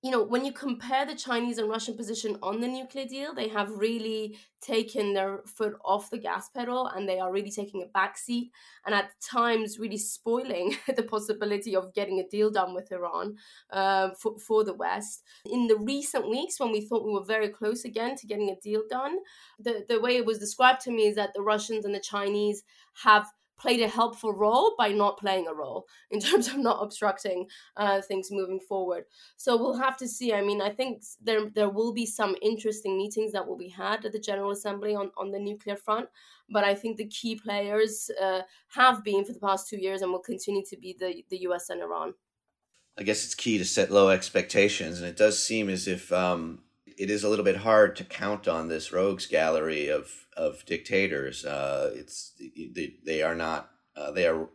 you 0.00 0.12
know, 0.12 0.22
when 0.22 0.44
you 0.44 0.52
compare 0.52 1.04
the 1.04 1.16
Chinese 1.16 1.58
and 1.58 1.68
Russian 1.68 1.96
position 1.96 2.38
on 2.40 2.60
the 2.60 2.68
nuclear 2.68 3.04
deal, 3.04 3.34
they 3.34 3.48
have 3.48 3.68
really 3.72 4.38
taken 4.60 5.12
their 5.12 5.40
foot 5.44 5.74
off 5.84 6.10
the 6.10 6.18
gas 6.18 6.48
pedal 6.50 6.86
and 6.86 7.08
they 7.08 7.18
are 7.18 7.32
really 7.32 7.50
taking 7.50 7.82
a 7.82 7.98
backseat 7.98 8.50
and 8.86 8.94
at 8.94 9.10
times 9.20 9.78
really 9.78 9.96
spoiling 9.96 10.76
the 10.96 11.02
possibility 11.02 11.74
of 11.74 11.92
getting 11.94 12.20
a 12.20 12.28
deal 12.28 12.48
done 12.48 12.74
with 12.74 12.92
Iran 12.92 13.36
uh, 13.70 14.10
for, 14.10 14.38
for 14.38 14.62
the 14.62 14.74
West. 14.74 15.24
In 15.44 15.66
the 15.66 15.76
recent 15.76 16.28
weeks, 16.30 16.60
when 16.60 16.70
we 16.70 16.80
thought 16.80 17.04
we 17.04 17.12
were 17.12 17.24
very 17.24 17.48
close 17.48 17.84
again 17.84 18.14
to 18.16 18.26
getting 18.26 18.50
a 18.50 18.60
deal 18.60 18.82
done, 18.88 19.16
the, 19.58 19.84
the 19.88 20.00
way 20.00 20.16
it 20.16 20.26
was 20.26 20.38
described 20.38 20.80
to 20.82 20.92
me 20.92 21.08
is 21.08 21.16
that 21.16 21.30
the 21.34 21.42
Russians 21.42 21.84
and 21.84 21.94
the 21.94 22.00
Chinese 22.00 22.62
have 23.02 23.26
played 23.58 23.80
a 23.80 23.88
helpful 23.88 24.32
role 24.32 24.74
by 24.78 24.88
not 24.88 25.18
playing 25.18 25.46
a 25.46 25.54
role 25.54 25.86
in 26.10 26.20
terms 26.20 26.48
of 26.48 26.56
not 26.56 26.82
obstructing 26.82 27.46
uh, 27.76 28.00
things 28.00 28.30
moving 28.30 28.60
forward. 28.60 29.04
So 29.36 29.56
we'll 29.56 29.78
have 29.78 29.96
to 29.98 30.08
see. 30.08 30.32
I 30.32 30.42
mean, 30.42 30.62
I 30.62 30.70
think 30.70 31.02
there 31.20 31.50
there 31.50 31.68
will 31.68 31.92
be 31.92 32.06
some 32.06 32.36
interesting 32.40 32.96
meetings 32.96 33.32
that 33.32 33.46
will 33.46 33.58
be 33.58 33.68
had 33.68 34.04
at 34.04 34.12
the 34.12 34.18
General 34.18 34.50
Assembly 34.50 34.94
on, 34.94 35.10
on 35.16 35.30
the 35.30 35.38
nuclear 35.38 35.76
front. 35.76 36.08
But 36.50 36.64
I 36.64 36.74
think 36.74 36.96
the 36.96 37.06
key 37.08 37.36
players 37.36 38.10
uh, 38.20 38.42
have 38.68 39.04
been 39.04 39.24
for 39.24 39.32
the 39.32 39.40
past 39.40 39.68
two 39.68 39.78
years 39.78 40.00
and 40.00 40.10
will 40.10 40.18
continue 40.20 40.64
to 40.70 40.76
be 40.76 40.96
the, 40.98 41.24
the 41.28 41.38
US 41.48 41.68
and 41.68 41.82
Iran. 41.82 42.14
I 42.98 43.02
guess 43.02 43.24
it's 43.24 43.34
key 43.34 43.58
to 43.58 43.64
set 43.64 43.90
low 43.90 44.08
expectations. 44.08 44.98
And 44.98 45.08
it 45.08 45.16
does 45.16 45.42
seem 45.42 45.68
as 45.68 45.86
if 45.86 46.12
um, 46.12 46.62
it 46.98 47.10
is 47.10 47.22
a 47.22 47.28
little 47.28 47.44
bit 47.44 47.58
hard 47.58 47.94
to 47.96 48.04
count 48.04 48.48
on 48.48 48.68
this 48.68 48.92
rogues 48.92 49.26
gallery 49.26 49.88
of 49.88 50.26
of 50.36 50.64
dictators. 50.66 51.44
Uh, 51.44 51.92
it's 51.94 52.32
they, 52.38 52.94
they 53.04 53.22
are 53.22 53.34
not 53.34 53.70
uh, 53.96 54.10
they 54.10 54.26
are 54.26 54.48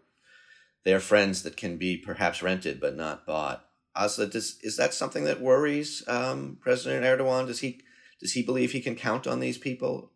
they 0.84 0.94
are 0.94 1.00
friends 1.00 1.44
that 1.44 1.58
can 1.58 1.78
be 1.78 1.98
perhaps 1.98 2.44
rented 2.44 2.80
but 2.80 2.96
not 2.96 3.26
bought. 3.26 3.66
Aslı, 3.96 4.32
does, 4.32 4.58
is 4.62 4.78
that 4.78 4.94
something 4.94 5.24
that 5.26 5.40
worries 5.40 6.04
um, 6.08 6.58
President 6.60 7.06
Erdogan? 7.06 7.48
Does 7.48 7.60
he 7.60 7.82
does 8.20 8.34
he 8.34 8.44
believe 8.44 8.72
he 8.72 8.82
can 8.82 8.96
count 8.96 9.26
on 9.26 9.40
these 9.40 9.58
people? 9.58 10.12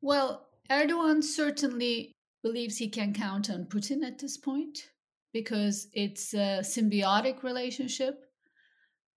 Well, 0.00 0.46
Erdogan 0.70 1.22
certainly 1.22 2.12
believes 2.42 2.78
he 2.78 2.88
can 2.88 3.12
count 3.12 3.50
on 3.50 3.64
Putin 3.64 4.04
at 4.04 4.18
this 4.18 4.36
point 4.36 4.90
because 5.32 5.88
it's 5.92 6.32
a 6.34 6.60
symbiotic 6.62 7.42
relationship. 7.42 8.25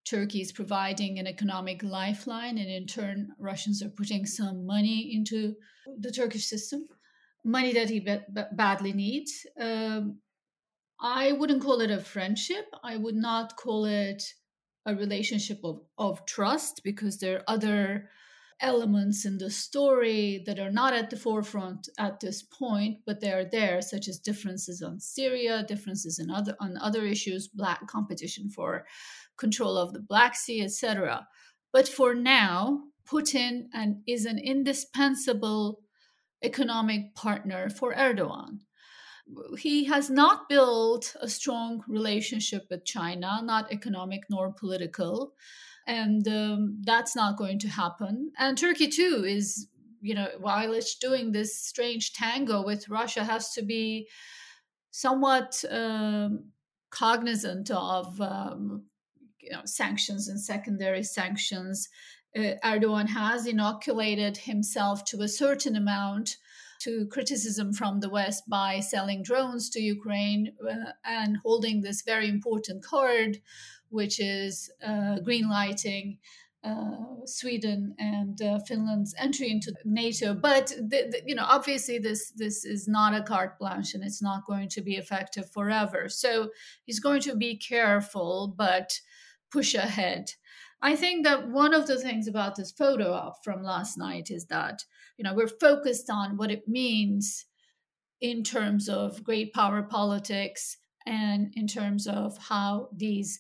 Turkey 0.06 0.42
is 0.42 0.52
providing 0.52 1.20
an 1.20 1.28
economic 1.28 1.84
lifeline, 1.84 2.58
and 2.58 2.70
in 2.70 2.88
turn, 2.88 3.30
Russians 3.38 3.84
are 3.84 3.90
putting 3.90 4.26
some 4.26 4.66
money 4.66 5.12
into 5.14 5.56
the 6.00 6.12
Turkish 6.12 6.46
system, 6.46 6.88
money 7.44 7.74
that 7.74 7.90
he 7.90 8.00
b- 8.00 8.20
badly 8.54 8.94
needs. 8.94 9.46
Um, 9.60 10.20
I 11.00 11.32
wouldn't 11.32 11.64
call 11.64 11.82
it 11.82 11.92
a 11.92 12.00
friendship. 12.00 12.66
I 12.84 12.98
would 12.98 13.16
not 13.16 13.56
call 13.56 13.86
it 13.86 14.24
a 14.86 14.96
relationship 14.96 15.60
of, 15.64 15.82
of 15.98 16.26
trust 16.26 16.82
because 16.84 17.18
there 17.18 17.38
are 17.38 17.44
other 17.48 18.10
elements 18.62 19.26
in 19.26 19.38
the 19.38 19.50
story 19.50 20.44
that 20.46 20.60
are 20.60 20.72
not 20.72 20.94
at 20.94 21.10
the 21.10 21.18
forefront 21.18 21.90
at 21.98 22.20
this 22.20 22.44
point, 22.44 23.00
but 23.06 23.20
they 23.20 23.32
are 23.32 23.46
there, 23.46 23.82
such 23.82 24.08
as 24.08 24.20
differences 24.20 24.82
on 24.82 25.00
Syria, 25.00 25.64
differences 25.68 26.20
in 26.20 26.30
other 26.30 26.56
on 26.60 26.78
other 26.78 27.06
issues, 27.06 27.48
black 27.48 27.88
competition 27.88 28.50
for 28.50 28.86
control 29.38 29.78
of 29.78 29.94
the 29.94 30.00
Black 30.02 30.36
Sea, 30.36 30.64
etc. 30.64 31.28
But 31.72 31.88
for 31.88 32.14
now, 32.14 32.84
Putin 33.10 33.68
and 33.74 34.02
is 34.08 34.26
an 34.26 34.38
indispensable 34.38 35.80
economic 36.44 37.16
partner 37.16 37.70
for 37.70 37.94
Erdogan. 37.94 38.60
He 39.58 39.86
has 39.86 40.10
not 40.10 40.50
built 40.50 41.16
a 41.22 41.28
strong 41.28 41.84
relationship 41.88 42.66
with 42.70 42.86
China, 42.86 43.42
not 43.44 43.72
economic 43.72 44.22
nor 44.30 44.52
political 44.52 45.34
and 45.90 46.28
um, 46.28 46.82
that's 46.86 47.16
not 47.16 47.36
going 47.36 47.58
to 47.60 47.68
happen. 47.68 48.32
And 48.38 48.56
Turkey 48.56 48.88
too 48.88 49.26
is, 49.28 49.68
you 50.02 50.14
know, 50.14 50.28
while 50.40 50.72
it's 50.74 50.96
doing 50.96 51.32
this 51.32 51.60
strange 51.60 52.14
tango 52.14 52.64
with 52.64 52.90
Russia, 52.90 53.24
has 53.24 53.54
to 53.54 53.64
be 53.64 54.08
somewhat 54.92 55.64
um, 55.70 56.52
cognizant 56.92 57.72
of, 57.72 58.22
um, 58.22 58.84
you 59.42 59.52
know, 59.52 59.62
sanctions 59.66 60.28
and 60.30 60.40
secondary 60.40 61.02
sanctions. 61.02 61.90
Uh, 62.38 62.54
Erdogan 62.64 63.10
has 63.10 63.48
inoculated 63.48 64.38
himself 64.38 65.04
to 65.06 65.22
a 65.22 65.28
certain 65.28 65.76
amount 65.76 66.38
to 66.80 67.08
criticism 67.08 67.74
from 67.74 68.00
the 68.00 68.10
West 68.10 68.50
by 68.50 68.80
selling 68.80 69.24
drones 69.24 69.70
to 69.72 69.82
Ukraine 69.82 70.54
uh, 70.68 70.92
and 71.04 71.38
holding 71.38 71.82
this 71.82 72.02
very 72.02 72.28
important 72.28 72.84
card 72.84 73.40
which 73.90 74.20
is 74.20 74.72
uh, 74.86 75.18
greenlighting 75.26 76.18
uh, 76.64 77.26
Sweden 77.26 77.96
and 77.98 78.42
uh, 78.42 78.60
Finland's 78.68 79.16
entry 79.18 79.50
into 79.50 79.74
NATO. 79.86 80.34
But 80.34 80.68
the, 80.68 81.08
the, 81.10 81.22
you 81.26 81.36
know, 81.36 81.46
obviously, 81.46 82.00
this 82.00 82.32
this 82.32 82.66
is 82.66 82.88
not 82.88 83.16
a 83.16 83.24
carte 83.24 83.58
blanche, 83.58 83.94
and 83.94 84.04
it's 84.04 84.22
not 84.22 84.46
going 84.46 84.68
to 84.70 84.82
be 84.82 84.96
effective 84.96 85.50
forever. 85.52 86.10
So 86.10 86.50
he's 86.86 87.00
going 87.00 87.22
to 87.22 87.36
be 87.36 87.56
careful, 87.56 88.54
but 88.58 89.00
push 89.52 89.74
ahead. 89.74 90.32
I 90.82 90.96
think 90.96 91.26
that 91.26 91.50
one 91.50 91.74
of 91.74 91.88
the 91.88 91.98
things 91.98 92.28
about 92.28 92.56
this 92.56 92.72
photo 92.72 93.14
op 93.14 93.44
from 93.44 93.64
last 93.64 93.98
night 93.98 94.30
is 94.30 94.46
that 94.46 94.84
you 95.20 95.24
know 95.24 95.34
we're 95.34 95.48
focused 95.48 96.10
on 96.10 96.38
what 96.38 96.50
it 96.50 96.68
means 96.68 97.46
in 98.22 98.44
terms 98.44 98.90
of 98.90 99.24
great 99.24 99.54
power 99.54 99.84
politics 99.84 100.78
and 101.06 101.54
in 101.56 101.68
terms 101.68 102.08
of 102.08 102.38
how 102.38 102.88
these 102.96 103.40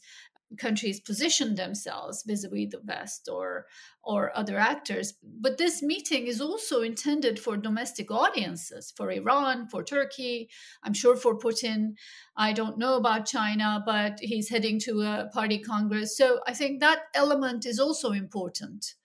countries 0.57 0.99
position 0.99 1.55
themselves 1.55 2.23
vis-a-vis 2.25 2.71
the 2.71 2.81
west 2.87 3.29
or 3.31 3.67
or 4.03 4.35
other 4.35 4.57
actors. 4.57 5.13
But 5.21 5.59
this 5.59 5.83
meeting 5.83 6.25
is 6.25 6.41
also 6.41 6.81
intended 6.81 7.39
for 7.39 7.55
domestic 7.55 8.11
audiences 8.11 8.91
for 8.97 9.11
iran 9.11 9.67
for 9.67 9.83
turkey 9.83 10.49
i'm 10.83 10.93
sure 10.93 11.15
for 11.15 11.37
putin. 11.37 11.93
I 12.35 12.51
don't 12.53 12.77
know 12.77 12.95
about 12.97 13.25
china 13.27 13.83
but 13.85 14.19
he's 14.19 14.49
heading 14.49 14.79
to 14.81 15.01
a 15.01 15.29
party 15.33 15.59
congress. 15.59 16.17
So 16.17 16.39
i 16.47 16.53
think 16.53 16.79
that 16.79 17.03
element 17.13 17.65
is 17.65 17.79
also 17.79 18.11
important 18.11 18.95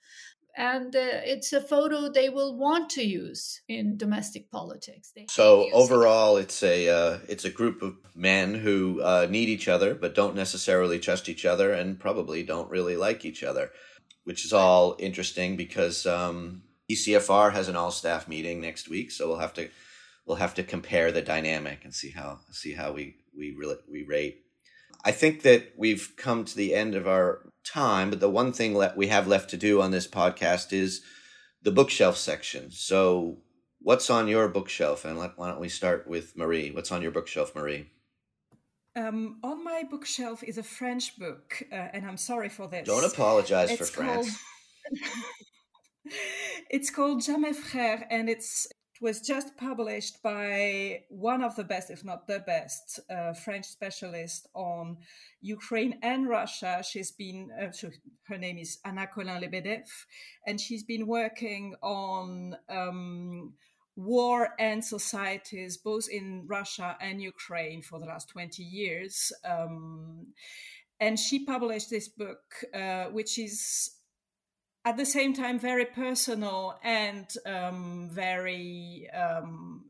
and 0.57 0.95
uh, 0.95 1.21
it's 1.25 1.53
a 1.53 1.61
photo 1.61 2.09
they 2.09 2.29
will 2.29 2.57
want 2.57 2.89
to 2.91 3.05
use 3.05 3.61
in 3.69 3.97
domestic 3.97 4.51
politics. 4.51 5.13
They 5.15 5.27
so 5.29 5.69
overall, 5.73 6.37
it. 6.37 6.45
it's 6.45 6.63
a 6.63 6.89
uh, 6.89 7.19
it's 7.29 7.45
a 7.45 7.51
group 7.51 7.83
of 7.83 7.97
men 8.15 8.55
who 8.55 9.01
uh, 9.03 9.27
need 9.29 9.49
each 9.49 9.69
other 9.69 9.95
but 9.95 10.15
don't 10.15 10.37
necessarily 10.37 10.99
trust 10.99 11.29
each 11.29 11.45
other 11.45 11.73
and 11.73 11.99
probably 11.99 12.43
don't 12.43 12.71
really 12.71 12.97
like 12.97 13.25
each 13.25 13.43
other, 13.43 13.71
which 14.25 14.45
is 14.45 14.53
all 14.53 14.97
interesting 14.99 15.57
because 15.57 16.07
um, 16.07 16.63
ECFR 16.91 17.53
has 17.53 17.69
an 17.69 17.77
all 17.77 17.91
staff 17.91 18.29
meeting 18.29 18.61
next 18.61 18.89
week, 18.89 19.11
so 19.11 19.27
we'll 19.27 19.39
have 19.39 19.55
to 19.55 19.69
we'll 20.27 20.37
have 20.37 20.55
to 20.55 20.63
compare 20.63 21.11
the 21.11 21.23
dynamic 21.23 21.85
and 21.85 21.95
see 21.95 22.11
how 22.11 22.39
see 22.51 22.75
how 22.75 22.93
we 22.93 23.17
we 23.37 23.55
really 23.59 23.77
we 23.91 24.05
rate. 24.05 24.44
I 25.05 25.13
think 25.13 25.43
that 25.43 25.73
we've 25.77 26.13
come 26.17 26.45
to 26.45 26.57
the 26.57 26.75
end 26.75 26.95
of 26.95 27.07
our 27.07 27.47
time, 27.65 28.11
but 28.11 28.21
the 28.21 28.31
one 28.31 28.53
thing 28.53 28.75
that 28.75 28.97
we 28.97 29.09
have 29.09 29.29
left 29.29 29.51
to 29.51 29.57
do 29.57 29.83
on 29.83 29.91
this 29.91 30.07
podcast 30.07 30.73
is 30.73 31.03
the 31.63 31.71
bookshelf 31.71 32.17
section. 32.17 32.71
So, 32.71 33.39
what's 33.81 34.09
on 34.09 34.29
your 34.29 34.49
bookshelf? 34.49 35.05
And 35.05 35.19
let, 35.19 35.33
why 35.37 35.51
don't 35.51 35.61
we 35.61 35.69
start 35.69 36.09
with 36.09 36.37
Marie? 36.37 36.71
What's 36.71 36.91
on 36.91 37.03
your 37.03 37.11
bookshelf, 37.11 37.55
Marie? 37.55 37.91
Um, 38.97 39.41
on 39.43 39.65
my 39.65 39.83
bookshelf 39.91 40.43
is 40.43 40.57
a 40.57 40.63
French 40.63 41.19
book, 41.19 41.63
uh, 41.71 41.75
and 41.75 42.07
I'm 42.07 42.17
sorry 42.17 42.49
for 42.49 42.69
this. 42.69 42.87
Don't 42.87 43.05
apologize 43.05 43.73
it's 43.73 43.91
for 43.91 44.03
called, 44.03 44.27
France. 44.27 44.39
it's 46.71 46.91
called 46.91 47.21
Jamais 47.21 47.55
Frère, 47.55 48.05
and 48.09 48.31
it's 48.31 48.69
was 49.01 49.21
just 49.21 49.57
published 49.57 50.23
by 50.23 51.03
one 51.09 51.43
of 51.43 51.57
the 51.57 51.65
best, 51.65 51.91
if 51.91 52.05
not 52.05 52.27
the 52.27 52.41
best, 52.41 53.01
uh, 53.11 53.33
French 53.33 53.67
specialist 53.67 54.49
on 54.55 54.99
Ukraine 55.41 55.99
and 56.03 56.29
Russia. 56.29 56.83
She's 56.89 57.11
been, 57.11 57.51
uh, 57.61 57.73
so 57.73 57.91
her 58.29 58.39
name 58.39 58.59
is 58.59 58.79
Anna 58.85 59.07
Colin 59.07 59.43
Lebedev, 59.43 59.89
and 60.47 60.61
she's 60.61 60.85
been 60.85 61.07
working 61.07 61.75
on 61.83 62.57
um, 62.69 63.55
war 63.97 64.51
and 64.59 64.85
societies 64.85 65.77
both 65.77 66.09
in 66.09 66.45
Russia 66.47 66.97
and 67.01 67.23
Ukraine 67.23 67.83
for 67.83 67.99
the 67.99 68.07
last 68.07 68.29
20 68.29 68.63
years. 68.63 69.33
Um, 69.45 70.29
and 71.01 71.19
she 71.19 71.45
published 71.45 71.91
this 71.91 72.09
book, 72.09 72.43
uh, 72.73 73.07
which 73.07 73.39
is 73.39 73.91
at 74.85 74.97
the 74.97 75.07
same 75.07 75.33
time 75.33 75.59
very 75.59 75.87
personal 75.87 76.79
and 76.83 77.27
um, 77.47 78.11
very 78.13 79.09
um, 79.15 79.85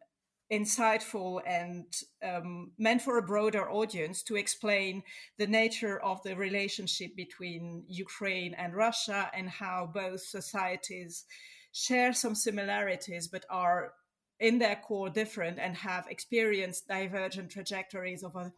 insightful 0.53 1.41
and 1.47 1.87
um, 2.23 2.71
meant 2.79 3.03
for 3.03 3.19
a 3.19 3.23
broader 3.23 3.69
audience 3.71 4.23
to 4.23 4.37
explain 4.37 5.03
the 5.39 5.47
nature 5.47 5.99
of 6.01 6.23
the 6.23 6.37
relationship 6.37 7.17
between 7.17 7.85
Ukraine 7.89 8.55
and 8.55 8.75
Russia 8.75 9.31
and 9.35 9.49
how 9.49 9.91
both 9.93 10.21
societies 10.21 11.25
share 11.73 12.13
some 12.13 12.35
similarities 12.35 13.27
but 13.27 13.45
are 13.51 13.93
in 14.39 14.59
their 14.59 14.77
core 14.77 15.11
different 15.11 15.59
and 15.59 15.77
have 15.77 16.07
experienced 16.09 16.87
divergent 16.87 17.51
trajectories 17.51 18.23
over 18.23 18.53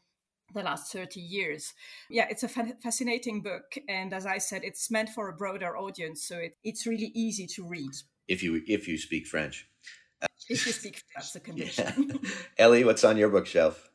the 0.55 0.63
last 0.63 0.93
30 0.93 1.21
years. 1.21 1.75
Yeah, 2.09 2.27
it's 2.31 2.43
a 2.43 2.49
fascinating 2.49 3.43
book. 3.43 3.77
And 3.89 4.13
as 4.13 4.27
I 4.27 4.39
said, 4.39 4.63
it's 4.65 4.91
meant 4.91 5.11
for 5.11 5.29
a 5.29 5.33
broader 5.33 5.77
audience. 5.77 6.23
So 6.23 6.39
it, 6.39 6.57
it's 6.65 6.87
really 6.87 7.11
easy 7.15 7.47
to 7.49 7.65
read. 7.65 7.91
If 8.29 8.43
you, 8.43 8.63
if 8.67 8.89
you 8.89 8.99
speak 8.99 9.27
French. 9.27 9.69
if 10.49 10.67
you 10.67 10.73
speak 10.73 11.03
French, 11.13 11.33
that's 11.33 11.45
condition. 11.45 12.21
Yeah. 12.23 12.31
Ellie, 12.59 12.85
what's 12.85 13.05
on 13.05 13.17
your 13.17 13.29
bookshelf? 13.29 13.91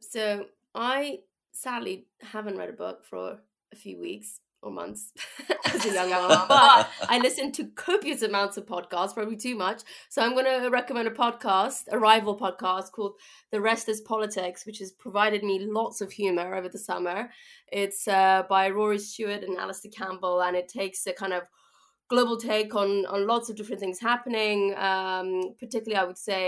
So 0.00 0.46
I 0.74 1.20
sadly 1.52 2.06
haven't 2.20 2.56
read 2.56 2.70
a 2.70 2.72
book 2.72 3.04
for 3.04 3.38
a 3.72 3.76
few 3.76 4.00
weeks 4.00 4.38
or 4.62 4.70
months 4.70 5.12
as 5.66 5.84
a 5.84 5.92
young 5.92 6.10
mom, 6.10 6.48
but 6.48 6.88
I 7.08 7.18
listen 7.22 7.52
to 7.52 7.64
copious 7.64 8.22
amounts 8.22 8.56
of 8.56 8.66
podcasts, 8.66 9.14
probably 9.14 9.36
too 9.36 9.56
much. 9.56 9.82
So 10.08 10.22
I'm 10.22 10.32
going 10.32 10.44
to 10.44 10.68
recommend 10.68 11.08
a 11.08 11.12
podcast, 11.12 11.84
a 11.90 11.98
rival 11.98 12.38
podcast 12.38 12.92
called 12.92 13.14
The 13.50 13.60
Rest 13.60 13.88
is 13.88 14.00
Politics, 14.00 14.64
which 14.64 14.78
has 14.78 14.92
provided 14.92 15.42
me 15.42 15.58
lots 15.60 16.00
of 16.00 16.12
humor 16.12 16.54
over 16.54 16.68
the 16.68 16.78
summer. 16.78 17.30
It's 17.68 18.06
uh, 18.06 18.44
by 18.48 18.70
Rory 18.70 18.98
Stewart 18.98 19.42
and 19.42 19.58
Alastair 19.58 19.90
Campbell, 19.90 20.42
and 20.42 20.56
it 20.56 20.68
takes 20.68 21.06
a 21.06 21.12
kind 21.12 21.32
of 21.32 21.42
global 22.12 22.36
take 22.36 22.74
on 22.74 23.06
on 23.06 23.26
lots 23.26 23.48
of 23.48 23.56
different 23.56 23.80
things 23.80 23.98
happening, 23.98 24.74
um, 24.76 25.54
particularly 25.58 25.96
I 26.02 26.04
would 26.04 26.18
say 26.18 26.46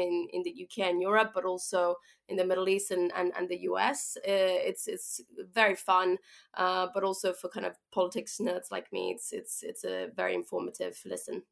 in 0.00 0.28
in 0.32 0.42
the 0.44 0.54
UK 0.64 0.76
and 0.90 1.02
Europe, 1.02 1.32
but 1.34 1.44
also 1.44 1.96
in 2.28 2.36
the 2.36 2.44
Middle 2.44 2.68
East 2.68 2.92
and 2.92 3.12
and, 3.18 3.32
and 3.36 3.48
the 3.48 3.60
US. 3.70 4.16
Uh, 4.18 4.58
it's 4.70 4.86
it's 4.86 5.20
very 5.60 5.74
fun, 5.74 6.18
uh, 6.54 6.86
but 6.94 7.02
also 7.02 7.32
for 7.32 7.48
kind 7.48 7.66
of 7.66 7.74
politics 7.90 8.38
nerds 8.40 8.70
like 8.70 8.92
me, 8.92 9.10
it's 9.14 9.32
it's 9.32 9.62
it's 9.62 9.84
a 9.84 10.08
very 10.14 10.34
informative 10.34 10.94
listen. 11.04 11.42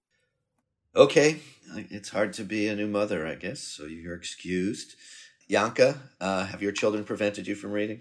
Okay, 0.94 1.40
it's 1.90 2.10
hard 2.10 2.32
to 2.34 2.44
be 2.44 2.68
a 2.68 2.76
new 2.76 2.86
mother, 2.86 3.26
I 3.26 3.34
guess, 3.34 3.60
so 3.60 3.84
you're 3.84 4.14
excused. 4.14 4.96
Janka, 5.50 6.00
uh, 6.20 6.46
have 6.46 6.62
your 6.62 6.72
children 6.72 7.04
prevented 7.04 7.46
you 7.46 7.54
from 7.54 7.72
reading? 7.72 8.00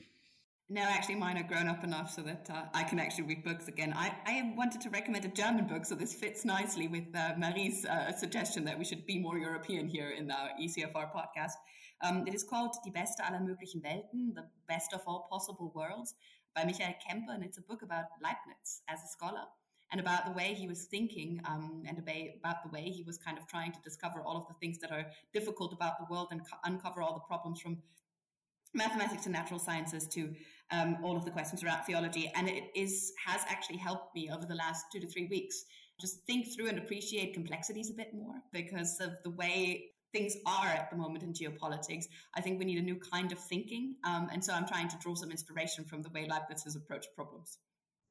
No, 0.67 0.82
actually, 0.82 1.15
mine 1.15 1.38
are 1.38 1.43
grown 1.43 1.67
up 1.67 1.84
enough 1.84 2.12
so 2.12 2.23
that 2.23 2.49
uh, 2.51 2.63
I 2.73 2.82
can 2.84 2.97
actually 2.97 3.25
read 3.25 3.43
books 3.43 3.67
again. 3.67 3.93
I, 3.95 4.12
I 4.25 4.51
wanted 4.58 4.82
to 4.82 4.89
recommend 4.89 5.23
a 5.23 5.28
German 5.28 5.67
book, 5.67 5.86
so 5.86 5.93
this 5.93 6.15
fits 6.15 6.43
nicely 6.43 6.88
with 6.88 7.04
uh, 7.13 7.34
Marie's 7.38 7.86
uh, 7.86 8.12
suggestion 8.13 8.65
that 8.65 8.80
we 8.80 8.84
should 8.84 9.06
be 9.06 9.19
more 9.19 9.38
European 9.38 9.88
here 9.88 10.10
in 10.10 10.32
our 10.32 10.49
ECFR 10.60 11.12
podcast. 11.13 11.54
Um, 12.01 12.25
it 12.25 12.34
is 12.34 12.43
called 12.43 12.75
Die 12.84 12.91
beste 12.91 13.23
aller 13.23 13.41
möglichen 13.41 13.84
Welten, 13.84 14.34
The 14.34 14.49
Best 14.67 14.91
of 14.93 15.01
All 15.06 15.28
Possible 15.30 15.71
Worlds 15.75 16.15
by 16.56 16.65
Michael 16.65 16.95
Kempe, 17.08 17.30
and 17.30 17.43
it's 17.43 17.60
a 17.60 17.62
book 17.62 17.84
about 17.84 18.06
Leibniz 18.23 18.82
as 18.88 19.04
a 19.04 19.08
scholar 19.08 19.45
and 19.91 20.01
about 20.01 20.25
the 20.25 20.32
way 20.32 20.56
he 20.56 20.67
was 20.67 20.86
thinking 20.86 21.41
um, 21.45 21.84
and 21.88 21.99
about 21.99 22.63
the 22.63 22.69
way 22.71 22.89
he 22.89 23.04
was 23.04 23.19
kind 23.19 23.38
of 23.38 23.45
trying 23.45 23.71
to 23.71 23.80
discover 23.84 24.19
all 24.21 24.36
of 24.36 24.47
the 24.47 24.56
things 24.60 24.80
that 24.80 24.91
are 24.91 25.06
difficult 25.32 25.73
about 25.73 25.99
the 25.99 26.06
world 26.10 26.30
and 26.32 26.41
co- 26.41 26.58
uncover 26.63 27.04
all 27.04 27.13
the 27.13 27.28
problems 27.28 27.62
from 27.62 27.78
mathematics 28.73 29.25
and 29.25 29.34
natural 29.34 29.60
sciences 29.60 30.08
to 30.08 30.34
um, 30.71 30.97
all 31.04 31.17
of 31.17 31.25
the 31.25 31.32
questions 31.32 31.63
around 31.63 31.84
theology. 31.84 32.32
And 32.36 32.49
it 32.49 32.65
is 32.75 33.13
has 33.25 33.41
actually 33.47 33.78
helped 33.78 34.15
me 34.15 34.30
over 34.32 34.45
the 34.45 34.56
last 34.56 34.86
two 34.91 34.99
to 34.99 35.08
three 35.08 35.28
weeks 35.28 35.65
just 35.99 36.25
think 36.25 36.54
through 36.54 36.67
and 36.67 36.78
appreciate 36.78 37.34
complexities 37.34 37.89
a 37.89 37.93
bit 37.93 38.13
more 38.13 38.36
because 38.51 38.99
of 38.99 39.12
the 39.23 39.30
way 39.30 39.91
things 40.12 40.36
are 40.45 40.67
at 40.67 40.89
the 40.89 40.97
moment 40.97 41.23
in 41.23 41.34
geopolitics. 41.34 42.06
I 42.36 42.41
think 42.41 42.60
we 42.60 42.65
need 42.65 42.78
a 42.78 42.82
new 42.82 42.95
kind 42.95 43.32
of 43.32 43.39
thinking. 43.39 43.95
Um, 44.06 44.30
and 44.32 44.43
so 44.43 44.54
I'm 44.54 44.67
trying 44.67 44.88
to 44.89 44.97
draw 44.97 45.15
some 45.15 45.32
inspiration 45.32 45.86
from 45.86 46.01
the 46.01 46.10
way 46.10 46.28
Leibniz 46.30 46.63
has 46.63 46.75
approached 46.75 47.10
problems. 47.15 47.58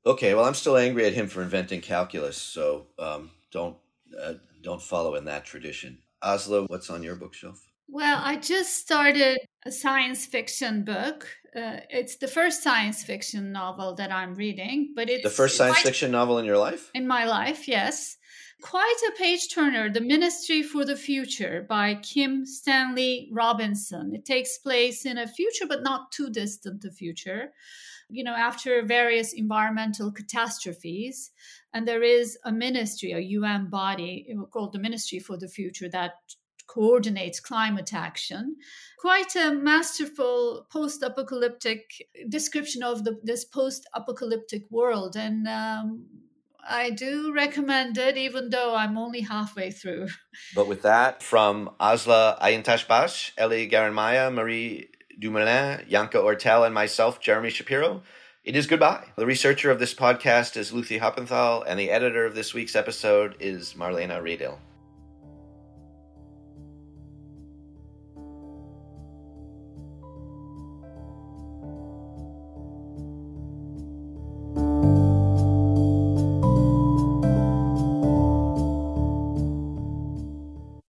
Okay, 0.06 0.34
well, 0.34 0.44
I'm 0.44 0.54
still 0.54 0.76
angry 0.76 1.06
at 1.06 1.14
him 1.14 1.28
for 1.28 1.42
inventing 1.42 1.80
calculus, 1.80 2.36
so 2.36 2.88
um, 2.98 3.30
don't 3.50 3.78
uh, 4.22 4.34
don't 4.62 4.82
follow 4.82 5.14
in 5.14 5.24
that 5.24 5.46
tradition. 5.46 5.98
Aslı, 6.22 6.68
what's 6.68 6.90
on 6.90 7.02
your 7.02 7.16
bookshelf? 7.16 7.58
Well, 7.88 8.20
I 8.22 8.36
just 8.36 8.78
started 8.78 9.38
a 9.64 9.72
science 9.72 10.26
fiction 10.26 10.84
book. 10.84 11.26
Uh, 11.54 11.78
it's 11.88 12.16
the 12.16 12.26
first 12.26 12.62
science 12.62 13.04
fiction 13.04 13.52
novel 13.52 13.94
that 13.94 14.10
I'm 14.10 14.34
reading, 14.34 14.92
but 14.96 15.08
it's 15.08 15.22
the 15.22 15.30
first 15.30 15.56
science 15.56 15.78
fiction 15.78 16.10
novel 16.10 16.38
in 16.38 16.44
your 16.44 16.58
life. 16.58 16.90
In 16.94 17.06
my 17.06 17.26
life, 17.26 17.68
yes, 17.68 18.16
quite 18.60 19.00
a 19.08 19.12
page 19.16 19.52
turner. 19.54 19.88
The 19.88 20.00
Ministry 20.00 20.64
for 20.64 20.84
the 20.84 20.96
Future 20.96 21.64
by 21.68 21.94
Kim 21.96 22.44
Stanley 22.44 23.28
Robinson. 23.32 24.12
It 24.14 24.24
takes 24.24 24.58
place 24.58 25.06
in 25.06 25.16
a 25.16 25.28
future, 25.28 25.66
but 25.68 25.84
not 25.84 26.10
too 26.10 26.28
distant 26.28 26.84
a 26.84 26.90
future. 26.90 27.52
You 28.10 28.24
know, 28.24 28.34
after 28.34 28.82
various 28.84 29.32
environmental 29.32 30.10
catastrophes, 30.10 31.30
and 31.72 31.86
there 31.86 32.02
is 32.02 32.36
a 32.44 32.50
ministry, 32.50 33.12
a 33.12 33.20
UN 33.20 33.70
body 33.70 34.26
called 34.50 34.72
the 34.72 34.78
Ministry 34.80 35.20
for 35.20 35.36
the 35.36 35.48
Future 35.48 35.88
that 35.90 36.14
coordinates 36.66 37.40
climate 37.40 37.92
action. 37.92 38.56
Quite 38.98 39.36
a 39.36 39.52
masterful 39.52 40.66
post 40.70 41.02
apocalyptic 41.02 42.08
description 42.28 42.82
of 42.82 43.04
the, 43.04 43.18
this 43.22 43.44
post 43.44 43.86
apocalyptic 43.94 44.70
world. 44.70 45.16
And 45.16 45.46
um, 45.46 46.06
I 46.66 46.90
do 46.90 47.32
recommend 47.32 47.98
it, 47.98 48.16
even 48.16 48.50
though 48.50 48.74
I'm 48.74 48.96
only 48.96 49.20
halfway 49.20 49.70
through. 49.70 50.08
But 50.54 50.66
with 50.66 50.82
that, 50.82 51.22
from 51.22 51.70
Aslı 51.80 52.38
Aydıntaşbaş, 52.40 53.32
Ellie 53.36 53.68
Geranmayeh, 53.68 54.32
Marie 54.32 54.90
Dumoulin, 55.20 55.84
Janka 55.88 56.18
Oertel, 56.18 56.64
and 56.64 56.74
myself, 56.74 57.20
Jeremy 57.20 57.50
Shapiro, 57.50 58.02
it 58.44 58.56
is 58.56 58.66
goodbye. 58.66 59.04
The 59.16 59.26
researcher 59.26 59.70
of 59.70 59.78
this 59.78 59.94
podcast 59.94 60.56
is 60.56 60.70
Luthi 60.72 61.00
Hoppenthal, 61.00 61.64
and 61.66 61.78
the 61.78 61.90
editor 61.90 62.26
of 62.26 62.34
this 62.34 62.52
week's 62.54 62.76
episode 62.76 63.36
is 63.40 63.74
Marlena 63.74 64.22
Riedel. 64.22 64.58